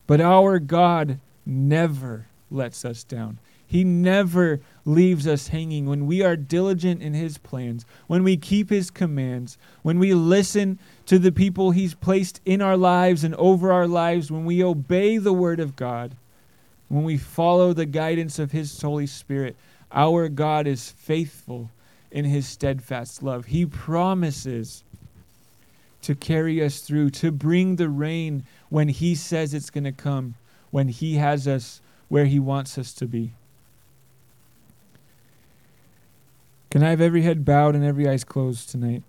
But 0.07 0.21
our 0.21 0.59
God 0.59 1.19
never 1.47 2.27
lets 2.51 2.85
us 2.85 3.05
down. 3.05 3.39
He 3.67 3.85
never 3.85 4.61
leaves 4.85 5.27
us 5.27 5.49
hanging 5.49 5.87
when 5.87 6.07
we 6.07 6.23
are 6.23 6.37
diligent 6.37 7.03
in 7.03 7.15
His 7.15 7.39
plans, 7.39 7.87
when 8.07 8.23
we 8.23 8.37
keep 8.37 8.69
His 8.69 8.91
commands, 8.91 9.57
when 9.83 9.99
we 9.99 10.13
listen 10.13 10.79
to 11.07 11.19
the 11.19 11.33
people 11.33 11.71
He's 11.71 11.95
placed 11.95 12.41
in 12.45 12.61
our 12.61 12.77
lives 12.77 13.25
and 13.25 13.35
over 13.37 13.73
our 13.73 13.89
lives, 13.89 14.31
when 14.31 14.45
we 14.45 14.63
obey 14.63 15.17
the 15.17 15.33
Word 15.33 15.61
of 15.61 15.77
God 15.77 16.17
when 16.93 17.05
we 17.05 17.17
follow 17.17 17.73
the 17.73 17.87
guidance 17.87 18.39
of 18.39 18.53
His 18.53 18.83
Holy 18.83 19.07
Spirit, 19.07 19.57
our 19.91 20.29
God 20.29 20.67
is 20.67 20.91
faithful 20.91 21.71
in 22.11 22.27
His 22.27 22.47
steadfast 22.47 23.23
love. 23.23 23.47
He 23.47 23.65
promises 23.65 24.85
to 26.03 26.15
carry 26.15 26.63
us 26.63 26.81
through, 26.81 27.09
to 27.09 27.33
bring 27.33 27.77
the 27.77 27.89
rain 27.89 28.45
when 28.73 28.89
He 28.89 29.15
says 29.15 29.53
it's 29.53 29.69
going 29.69 29.85
to 29.85 29.93
come, 29.93 30.35
when 30.71 30.89
He 30.89 31.17
has 31.17 31.47
us 31.47 31.83
where 32.09 32.25
He 32.25 32.39
wants 32.39 32.79
us 32.79 32.95
to 32.95 33.07
be. 33.07 33.35
Can 36.71 36.83
I 36.83 36.89
have 36.89 37.03
every 37.03 37.21
head 37.21 37.45
bowed 37.45 37.75
and 37.75 37.85
every 37.85 38.09
eyes 38.09 38.25
closed 38.25 38.71
tonight? 38.71 39.03